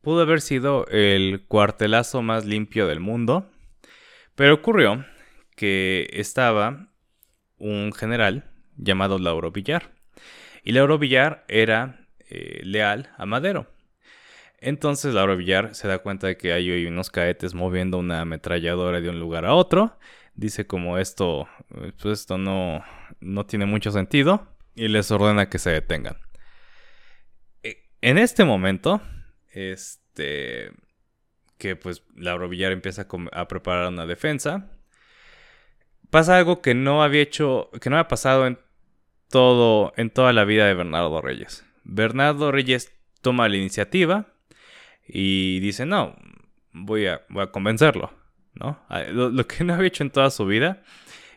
Pudo 0.00 0.22
haber 0.22 0.40
sido 0.40 0.86
el 0.86 1.44
cuartelazo 1.46 2.22
más 2.22 2.46
limpio 2.46 2.86
del 2.86 3.00
mundo, 3.00 3.50
pero 4.34 4.54
ocurrió 4.54 5.04
que 5.56 6.08
estaba 6.14 6.88
un 7.58 7.92
general 7.92 8.50
llamado 8.78 9.18
Lauro 9.18 9.50
Villar. 9.50 9.97
Y 10.68 10.72
Lauro 10.72 10.98
Villar 10.98 11.46
era 11.48 12.06
eh, 12.28 12.60
leal 12.62 13.08
a 13.16 13.24
Madero. 13.24 13.72
Entonces 14.58 15.14
Laura 15.14 15.34
Villar 15.34 15.74
se 15.74 15.88
da 15.88 16.00
cuenta 16.00 16.26
de 16.26 16.36
que 16.36 16.52
hay 16.52 16.84
unos 16.84 17.08
caetes 17.08 17.54
moviendo 17.54 17.96
una 17.96 18.20
ametralladora 18.20 19.00
de 19.00 19.08
un 19.08 19.18
lugar 19.18 19.46
a 19.46 19.54
otro. 19.54 19.98
Dice 20.34 20.66
como 20.66 20.98
esto, 20.98 21.48
pues 21.70 22.20
esto 22.20 22.36
no, 22.36 22.84
no 23.18 23.46
tiene 23.46 23.64
mucho 23.64 23.92
sentido 23.92 24.46
y 24.74 24.88
les 24.88 25.10
ordena 25.10 25.48
que 25.48 25.58
se 25.58 25.70
detengan. 25.70 26.18
E, 27.62 27.86
en 28.02 28.18
este 28.18 28.44
momento, 28.44 29.00
este, 29.50 30.72
que 31.56 31.76
pues 31.76 32.02
Laura 32.14 32.46
Villar 32.46 32.72
empieza 32.72 33.08
a, 33.32 33.48
preparar 33.48 33.88
una 33.88 34.04
defensa, 34.04 34.70
pasa 36.10 36.36
algo 36.36 36.60
que 36.60 36.74
no 36.74 37.02
había 37.02 37.22
hecho, 37.22 37.70
que 37.80 37.88
no 37.88 37.96
había 37.96 38.08
pasado 38.08 38.46
en 38.46 38.58
todo, 39.30 39.92
en 39.96 40.10
toda 40.10 40.32
la 40.32 40.44
vida 40.44 40.66
de 40.66 40.74
Bernardo 40.74 41.20
Reyes. 41.20 41.64
Bernardo 41.84 42.52
Reyes 42.52 42.92
toma 43.22 43.48
la 43.48 43.56
iniciativa 43.56 44.26
y 45.06 45.60
dice, 45.60 45.86
no, 45.86 46.16
voy 46.72 47.06
a, 47.06 47.22
voy 47.28 47.44
a 47.44 47.50
convencerlo, 47.50 48.12
¿no? 48.54 48.80
Lo, 49.12 49.46
que 49.46 49.64
no 49.64 49.74
había 49.74 49.88
hecho 49.88 50.02
en 50.02 50.10
toda 50.10 50.30
su 50.30 50.46
vida, 50.46 50.82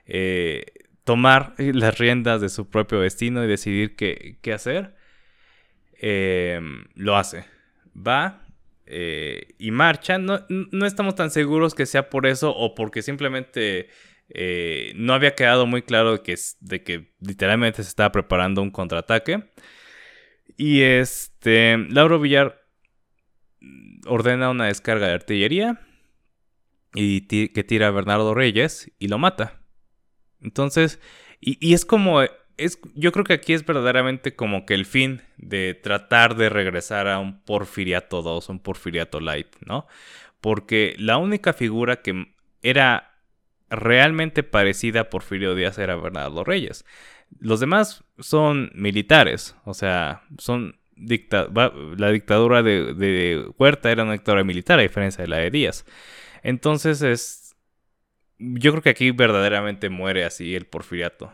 eh, 0.05 0.65
tomar 1.03 1.53
las 1.57 1.97
riendas 1.97 2.41
de 2.41 2.49
su 2.49 2.69
propio 2.69 2.99
destino 2.99 3.43
y 3.43 3.47
decidir 3.47 3.95
qué, 3.95 4.37
qué 4.41 4.53
hacer, 4.53 4.95
em, 5.99 6.85
lo 6.95 7.15
hace. 7.15 7.45
Va 7.95 8.41
eh, 8.93 9.55
y 9.57 9.71
marcha. 9.71 10.17
No, 10.17 10.45
no, 10.49 10.85
estamos 10.85 11.15
tan 11.15 11.31
seguros 11.31 11.73
que 11.73 11.85
sea 11.85 12.09
por 12.09 12.27
eso 12.27 12.53
o 12.53 12.75
porque 12.75 13.01
simplemente 13.01 13.89
eh, 14.33 14.93
no 14.95 15.13
había 15.13 15.35
quedado 15.35 15.65
muy 15.65 15.81
claro 15.81 16.13
de 16.13 16.21
que, 16.21 16.35
de 16.59 16.83
que 16.83 17.13
literalmente 17.19 17.83
se 17.83 17.89
estaba 17.89 18.11
preparando 18.11 18.61
un 18.61 18.71
contraataque. 18.71 19.43
Y 20.57 20.81
este, 20.81 21.77
Lauro 21.89 22.19
Villar 22.19 22.61
ordena 24.05 24.49
una 24.49 24.65
descarga 24.65 25.07
de 25.07 25.13
artillería 25.13 25.79
y 26.93 27.21
que 27.21 27.63
tira 27.63 27.87
a 27.87 27.91
Bernardo 27.91 28.33
Reyes 28.33 28.91
y 28.99 29.07
lo 29.07 29.17
mata. 29.17 29.61
Entonces, 30.41 30.99
y, 31.39 31.73
es 31.73 31.85
como, 31.85 32.21
es, 32.57 32.79
yo 32.95 33.11
creo 33.11 33.25
que 33.25 33.33
aquí 33.33 33.53
es 33.53 33.65
verdaderamente 33.65 34.35
como 34.35 34.65
que 34.65 34.73
el 34.73 34.85
fin 34.85 35.21
de 35.37 35.73
tratar 35.73 36.35
de 36.35 36.49
regresar 36.49 37.07
a 37.07 37.19
un 37.19 37.41
Porfiriato 37.43 38.21
2, 38.21 38.49
un 38.49 38.59
Porfiriato 38.59 39.19
Light, 39.19 39.55
¿no? 39.65 39.87
Porque 40.41 40.95
la 40.97 41.17
única 41.17 41.53
figura 41.53 42.01
que 42.01 42.33
era 42.61 43.10
realmente 43.71 44.43
parecida 44.43 45.01
a 45.01 45.09
Porfirio 45.09 45.55
Díaz 45.55 45.79
era 45.79 45.95
Bernardo 45.95 46.43
Reyes. 46.43 46.85
Los 47.39 47.59
demás 47.59 48.03
son 48.19 48.71
militares, 48.75 49.55
o 49.65 49.73
sea, 49.73 50.23
son 50.37 50.81
la 51.97 52.11
dictadura 52.11 52.61
de, 52.61 53.45
Huerta 53.57 53.91
era 53.91 54.03
una 54.03 54.13
dictadura 54.13 54.43
militar, 54.43 54.79
a 54.79 54.83
diferencia 54.83 55.23
de 55.23 55.29
la 55.29 55.37
de 55.37 55.49
Díaz. 55.49 55.85
Entonces 56.43 57.01
es. 57.01 57.55
Yo 58.37 58.71
creo 58.71 58.81
que 58.81 58.89
aquí 58.89 59.11
verdaderamente 59.11 59.89
muere 59.89 60.25
así 60.25 60.55
el 60.55 60.65
porfiriato. 60.65 61.33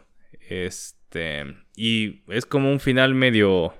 Este. 0.49 1.45
Y 1.75 2.23
es 2.27 2.45
como 2.45 2.71
un 2.71 2.79
final 2.79 3.13
medio 3.13 3.73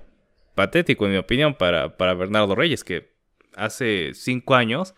patético, 0.54 1.06
en 1.06 1.12
mi 1.12 1.18
opinión, 1.18 1.54
para, 1.54 1.96
para 1.96 2.14
Bernardo 2.14 2.54
Reyes, 2.54 2.84
que 2.84 3.12
hace 3.54 4.12
cinco 4.14 4.54
años 4.54 4.94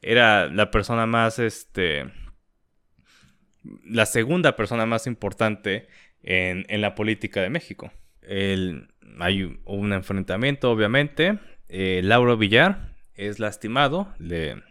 era 0.00 0.48
la 0.48 0.70
persona 0.70 1.06
más. 1.06 1.38
Este. 1.38 2.10
La 3.84 4.06
segunda 4.06 4.56
persona 4.56 4.86
más 4.86 5.06
importante 5.06 5.88
en, 6.22 6.66
en 6.68 6.80
la 6.80 6.94
política 6.94 7.40
de 7.40 7.50
México. 7.50 7.92
El, 8.22 8.88
hay 9.18 9.58
un 9.64 9.92
enfrentamiento, 9.92 10.70
obviamente. 10.70 11.38
Eh, 11.68 12.00
Lauro 12.04 12.36
Villar 12.36 12.94
es 13.14 13.38
lastimado, 13.38 14.12
le 14.18 14.62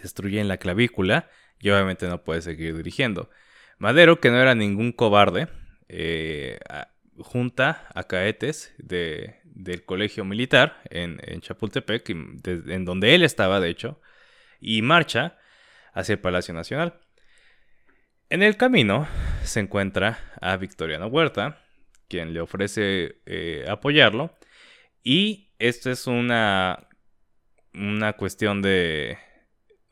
destruyen 0.00 0.48
la 0.48 0.58
clavícula 0.58 1.28
y 1.60 1.70
obviamente 1.70 2.06
no 2.08 2.22
puede 2.24 2.42
seguir 2.42 2.76
dirigiendo. 2.76 3.30
Madero, 3.78 4.20
que 4.20 4.30
no 4.30 4.40
era 4.40 4.54
ningún 4.54 4.92
cobarde, 4.92 5.48
eh, 5.88 6.58
junta 7.18 7.88
a 7.94 8.04
caetes 8.04 8.74
de, 8.78 9.40
del 9.44 9.84
colegio 9.84 10.24
militar 10.24 10.80
en, 10.90 11.18
Chapultepec, 11.40 12.08
en 12.10 12.84
donde 12.84 13.14
él 13.14 13.22
estaba, 13.22 13.60
de 13.60 13.70
hecho, 13.70 14.00
y 14.60 14.82
marcha 14.82 15.38
hacia 15.92 16.14
el 16.14 16.18
Palacio 16.18 16.54
Nacional. 16.54 17.00
En 18.30 18.42
el 18.42 18.56
camino 18.56 19.06
se 19.42 19.60
encuentra 19.60 20.18
a 20.40 20.56
Victoriano 20.56 21.06
Huerta, 21.08 21.62
quien 22.08 22.32
le 22.32 22.40
ofrece 22.40 23.20
eh, 23.26 23.64
apoyarlo. 23.68 24.34
Y 25.02 25.52
esto 25.58 25.90
es 25.90 26.06
una, 26.06 26.88
una 27.74 28.14
cuestión 28.14 28.62
de 28.62 29.18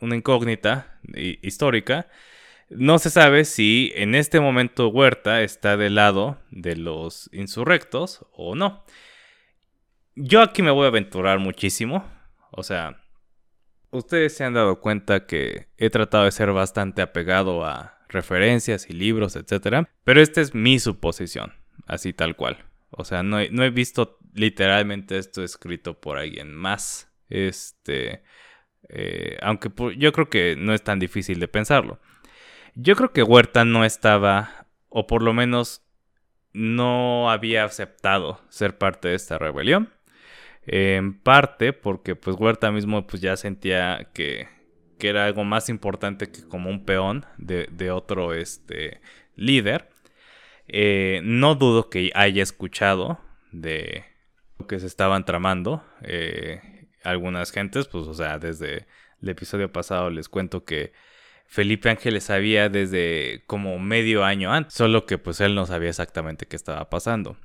una 0.01 0.17
incógnita 0.17 0.99
histórica. 1.15 2.09
No 2.71 2.99
se 2.99 3.11
sabe 3.11 3.45
si 3.45 3.93
en 3.95 4.15
este 4.15 4.41
momento 4.41 4.89
Huerta 4.89 5.43
está 5.43 5.77
del 5.77 5.97
lado 5.97 6.39
de 6.51 6.77
los 6.77 7.29
insurrectos 7.33 8.27
o 8.33 8.55
no. 8.55 8.85
Yo 10.15 10.41
aquí 10.41 10.63
me 10.63 10.71
voy 10.71 10.87
a 10.87 10.89
aventurar 10.89 11.39
muchísimo. 11.39 12.11
O 12.51 12.63
sea, 12.63 13.03
ustedes 13.91 14.35
se 14.35 14.45
han 14.45 14.55
dado 14.55 14.81
cuenta 14.81 15.27
que 15.27 15.69
he 15.77 15.91
tratado 15.91 16.25
de 16.25 16.33
ser 16.33 16.51
bastante 16.53 17.03
apegado 17.03 17.65
a 17.65 18.02
referencias 18.13 18.89
y 18.89 18.93
libros, 18.93 19.37
etc. 19.37 19.87
Pero 20.05 20.21
esta 20.21 20.41
es 20.41 20.55
mi 20.55 20.79
suposición 20.79 21.53
así 21.87 22.13
tal 22.13 22.37
cual. 22.37 22.59
O 22.91 23.05
sea, 23.05 23.23
no 23.23 23.39
he, 23.39 23.71
visto 23.71 24.19
literalmente 24.35 25.19
esto 25.19 25.43
escrito 25.43 26.01
por 26.01 26.19
alguien 26.19 26.55
más. 26.55 27.11
Este, 27.29 28.23
eh, 28.89 29.39
aunque 29.43 29.71
yo 29.97 30.13
creo 30.13 30.29
que 30.29 30.57
no 30.57 30.75
es 30.75 30.83
tan 30.83 30.99
difícil 30.99 31.41
de 31.41 31.49
pensarlo. 31.49 32.01
Yo 32.75 32.97
creo 32.97 33.13
que 33.13 33.23
Huerta 33.23 33.65
no 33.65 33.85
estaba, 33.85 34.67
o 34.89 35.07
por 35.07 35.23
lo 35.23 35.33
menos 35.33 35.83
no 36.53 37.31
había 37.31 37.65
aceptado 37.65 38.41
ser 38.49 38.77
parte 38.77 39.09
de 39.09 39.15
esta 39.15 39.39
rebelión. 39.39 39.91
en 40.67 41.19
parte 41.19 41.73
porque 41.73 42.15
pues 42.15 42.37
Huerta 42.39 42.71
mismo 42.71 43.07
pues 43.07 43.23
ya 43.23 43.37
sentía 43.37 44.11
que, 44.15 44.49
que 45.03 45.09
era 45.09 45.25
algo 45.25 45.43
más 45.43 45.69
importante 45.69 46.31
que 46.31 46.47
como 46.47 46.71
un 46.71 46.85
peón 46.85 47.27
de, 47.37 47.91
otro 47.91 48.35
este, 48.35 49.01
líder. 49.35 49.89
Eh, 50.69 51.21
no 51.25 51.57
dudo 51.57 51.91
que 51.91 52.13
haya 52.15 52.41
escuchado 52.41 53.19
de 53.51 54.05
lo 54.61 54.69
que 54.69 54.79
se 54.79 54.87
estaban 54.87 55.25
tramando. 55.25 55.83
Eh, 56.03 56.87
algunas 57.03 57.51
gentes, 57.51 57.89
pues, 57.89 58.07
o 58.07 58.15
sea, 58.15 58.39
desde 58.39 58.87
el 59.21 59.29
episodio 59.29 59.73
pasado 59.73 60.09
les 60.09 60.29
cuento 60.29 60.65
que 60.65 60.93
Felipe 61.49 61.91
Ángeles 61.91 62.23
sabía 62.23 62.69
desde 62.69 63.43
como 63.49 63.81
medio 63.81 64.25
año 64.25 64.53
antes, 64.53 64.73
solo 64.73 65.05
que 65.05 65.19
pues 65.19 65.41
él 65.41 65.57
no 65.57 65.67
sabía 65.67 65.89
exactamente 65.89 66.47
qué 66.47 66.55
estaba 66.55 66.89
pasando, 66.91 67.37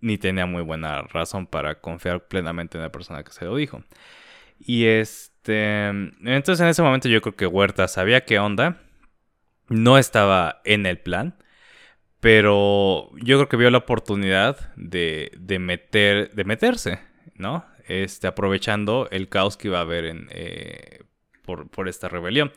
ni 0.00 0.16
tenía 0.16 0.46
muy 0.46 0.62
buena 0.62 1.02
razón 1.02 1.46
para 1.46 1.78
confiar 1.78 2.26
plenamente 2.26 2.78
en 2.78 2.84
la 2.84 2.90
persona 2.90 3.22
que 3.22 3.32
se 3.32 3.44
lo 3.44 3.54
dijo. 3.54 3.84
Y 4.64 4.86
este, 4.86 5.88
entonces 5.88 6.60
en 6.60 6.68
ese 6.68 6.82
momento 6.82 7.08
yo 7.08 7.20
creo 7.20 7.34
que 7.34 7.46
Huerta 7.46 7.88
sabía 7.88 8.24
qué 8.24 8.38
onda, 8.38 8.80
no 9.68 9.98
estaba 9.98 10.60
en 10.64 10.86
el 10.86 10.98
plan, 10.98 11.36
pero 12.20 13.10
yo 13.16 13.38
creo 13.38 13.48
que 13.48 13.56
vio 13.56 13.70
la 13.70 13.78
oportunidad 13.78 14.72
de, 14.76 15.32
de, 15.36 15.58
meter, 15.58 16.32
de 16.32 16.44
meterse, 16.44 17.00
¿no? 17.34 17.66
Este, 17.88 18.28
aprovechando 18.28 19.08
el 19.10 19.28
caos 19.28 19.56
que 19.56 19.66
iba 19.66 19.78
a 19.78 19.82
haber 19.82 20.04
en, 20.04 20.28
eh, 20.30 21.00
por, 21.44 21.88
esta 21.88 22.08
rebelión. 22.08 22.52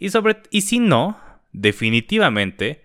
Y, 0.00 0.10
sobre, 0.10 0.42
y 0.50 0.62
si 0.62 0.80
no, 0.80 1.20
definitivamente, 1.52 2.84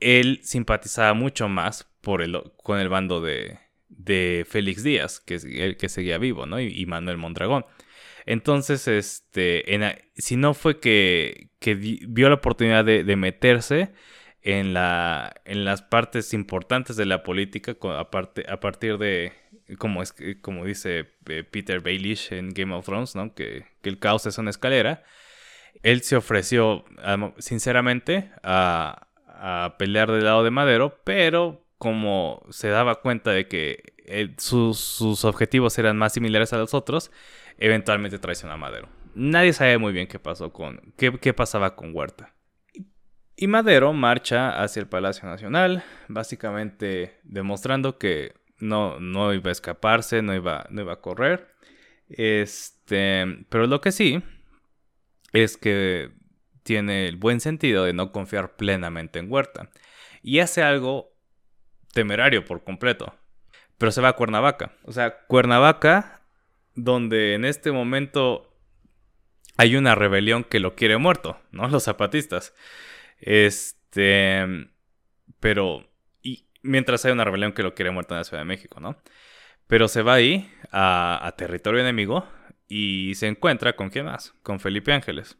él 0.00 0.40
simpatizaba 0.42 1.14
mucho 1.14 1.48
más 1.48 1.90
por 2.02 2.20
el, 2.20 2.42
con 2.62 2.78
el 2.78 2.90
bando 2.90 3.22
de, 3.22 3.58
de 3.96 4.46
Félix 4.48 4.82
Díaz, 4.82 5.20
que 5.20 5.36
es 5.36 5.44
el 5.44 5.76
que 5.76 5.88
seguía 5.88 6.18
vivo, 6.18 6.46
¿no? 6.46 6.60
Y, 6.60 6.86
Manuel 6.86 7.16
Mondragón. 7.16 7.64
Entonces, 8.26 8.88
este, 8.88 9.64
si 10.16 10.36
no 10.36 10.54
fue 10.54 10.80
que, 10.80 11.50
que 11.58 11.74
vio 11.74 12.28
la 12.28 12.36
oportunidad 12.36 12.84
de, 12.84 13.16
meterse, 13.16 13.92
en, 14.42 14.74
la, 14.74 15.34
en 15.46 15.64
las 15.64 15.82
partes 15.82 16.34
importantes 16.34 16.96
de 16.96 17.06
la 17.06 17.22
política, 17.22 17.76
a, 17.82 18.10
partir 18.60 18.98
de, 18.98 19.32
como, 19.78 20.02
es, 20.02 20.14
como 20.42 20.66
dice 20.66 21.06
eh, 21.28 21.44
Peter 21.44 21.80
Baelish 21.80 22.32
en 22.32 22.50
Game 22.50 22.74
of 22.74 22.84
Thrones, 22.84 23.16
¿no? 23.16 23.34
que, 23.34 23.64
el 23.82 23.98
caos 23.98 24.26
es 24.26 24.38
una 24.38 24.50
escalera. 24.50 25.02
Él 25.82 26.02
se 26.02 26.16
ofreció, 26.16 26.84
sinceramente, 27.38 28.30
a, 28.42 29.08
a 29.26 29.76
pelear 29.78 30.10
del 30.12 30.24
lado 30.24 30.44
de 30.44 30.50
Madero, 30.50 31.00
pero 31.04 31.63
como 31.78 32.44
se 32.50 32.68
daba 32.68 33.00
cuenta 33.00 33.30
de 33.30 33.48
que 33.48 33.94
sus, 34.38 34.78
sus, 34.78 35.24
objetivos 35.24 35.78
eran 35.78 35.96
más 35.96 36.12
similares 36.12 36.52
a 36.52 36.58
los 36.58 36.74
otros, 36.74 37.10
eventualmente 37.58 38.18
traicionó 38.18 38.54
a 38.54 38.58
Madero. 38.58 38.88
Nadie 39.14 39.52
sabe 39.52 39.78
muy 39.78 39.92
bien 39.92 40.06
qué 40.06 40.18
pasó 40.18 40.52
con 40.52 40.94
qué, 40.96 41.18
qué 41.18 41.32
pasaba 41.32 41.76
con 41.76 41.94
Huerta. 41.94 42.34
Y 43.36 43.46
Madero 43.48 43.92
marcha 43.92 44.62
hacia 44.62 44.80
el 44.80 44.88
Palacio 44.88 45.28
Nacional, 45.28 45.82
básicamente 46.08 47.18
demostrando 47.24 47.98
que 47.98 48.34
no, 48.58 49.00
no 49.00 49.32
iba 49.32 49.48
a 49.48 49.52
escaparse, 49.52 50.22
no 50.22 50.34
iba, 50.34 50.66
no 50.70 50.82
iba 50.82 50.92
a 50.94 51.00
correr. 51.00 51.54
Este, 52.08 53.44
pero 53.48 53.66
lo 53.66 53.80
que 53.80 53.92
sí 53.92 54.22
es 55.32 55.56
que 55.56 56.12
tiene 56.62 57.08
el 57.08 57.16
buen 57.16 57.40
sentido 57.40 57.84
de 57.84 57.92
no 57.92 58.12
confiar 58.12 58.56
plenamente 58.56 59.18
en 59.18 59.30
Huerta. 59.30 59.70
Y 60.22 60.38
hace 60.38 60.62
algo 60.62 61.13
temerario 61.94 62.44
por 62.44 62.62
completo. 62.62 63.14
Pero 63.78 63.90
se 63.90 64.00
va 64.00 64.08
a 64.08 64.12
Cuernavaca. 64.14 64.72
O 64.84 64.92
sea, 64.92 65.24
Cuernavaca, 65.26 66.20
donde 66.74 67.34
en 67.34 67.44
este 67.44 67.72
momento 67.72 68.54
hay 69.56 69.76
una 69.76 69.94
rebelión 69.94 70.44
que 70.44 70.60
lo 70.60 70.74
quiere 70.74 70.96
muerto, 70.98 71.40
¿no? 71.50 71.68
Los 71.70 71.84
zapatistas. 71.84 72.54
Este. 73.18 74.44
Pero. 75.40 75.88
Y 76.22 76.46
mientras 76.62 77.04
hay 77.04 77.12
una 77.12 77.24
rebelión 77.24 77.52
que 77.52 77.62
lo 77.62 77.74
quiere 77.74 77.90
muerto 77.90 78.14
en 78.14 78.18
la 78.18 78.24
Ciudad 78.24 78.42
de 78.42 78.46
México, 78.46 78.80
¿no? 78.80 78.96
Pero 79.66 79.88
se 79.88 80.02
va 80.02 80.14
ahí 80.14 80.52
a, 80.70 81.26
a 81.26 81.32
territorio 81.32 81.80
enemigo 81.80 82.28
y 82.68 83.14
se 83.14 83.28
encuentra 83.28 83.76
con 83.76 83.88
quién 83.88 84.04
más? 84.04 84.34
Con 84.42 84.60
Felipe 84.60 84.92
Ángeles. 84.92 85.38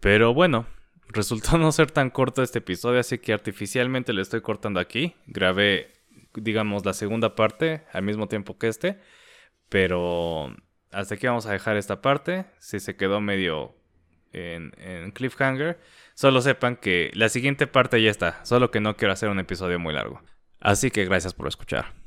Pero 0.00 0.34
bueno, 0.34 0.66
resultó 1.12 1.58
no 1.58 1.72
ser 1.72 1.90
tan 1.90 2.10
corto 2.10 2.42
este 2.42 2.58
episodio, 2.58 3.00
así 3.00 3.18
que 3.18 3.32
artificialmente 3.32 4.12
le 4.12 4.22
estoy 4.22 4.40
cortando 4.40 4.80
aquí. 4.80 5.14
Grabé, 5.26 5.92
digamos, 6.34 6.84
la 6.84 6.92
segunda 6.92 7.34
parte 7.34 7.82
al 7.92 8.02
mismo 8.02 8.28
tiempo 8.28 8.58
que 8.58 8.68
este. 8.68 8.98
Pero 9.68 10.54
hasta 10.90 11.14
aquí 11.14 11.26
vamos 11.26 11.46
a 11.46 11.52
dejar 11.52 11.76
esta 11.76 12.02
parte. 12.02 12.46
Si 12.58 12.80
se 12.80 12.96
quedó 12.96 13.20
medio 13.20 13.76
en, 14.32 14.72
en 14.78 15.10
cliffhanger, 15.12 15.78
solo 16.14 16.40
sepan 16.40 16.76
que 16.76 17.10
la 17.14 17.28
siguiente 17.28 17.66
parte 17.66 18.02
ya 18.02 18.10
está. 18.10 18.44
Solo 18.44 18.70
que 18.70 18.80
no 18.80 18.96
quiero 18.96 19.12
hacer 19.12 19.28
un 19.28 19.38
episodio 19.38 19.78
muy 19.78 19.94
largo. 19.94 20.20
Así 20.58 20.90
que 20.90 21.04
gracias 21.04 21.34
por 21.34 21.48
escuchar. 21.48 21.99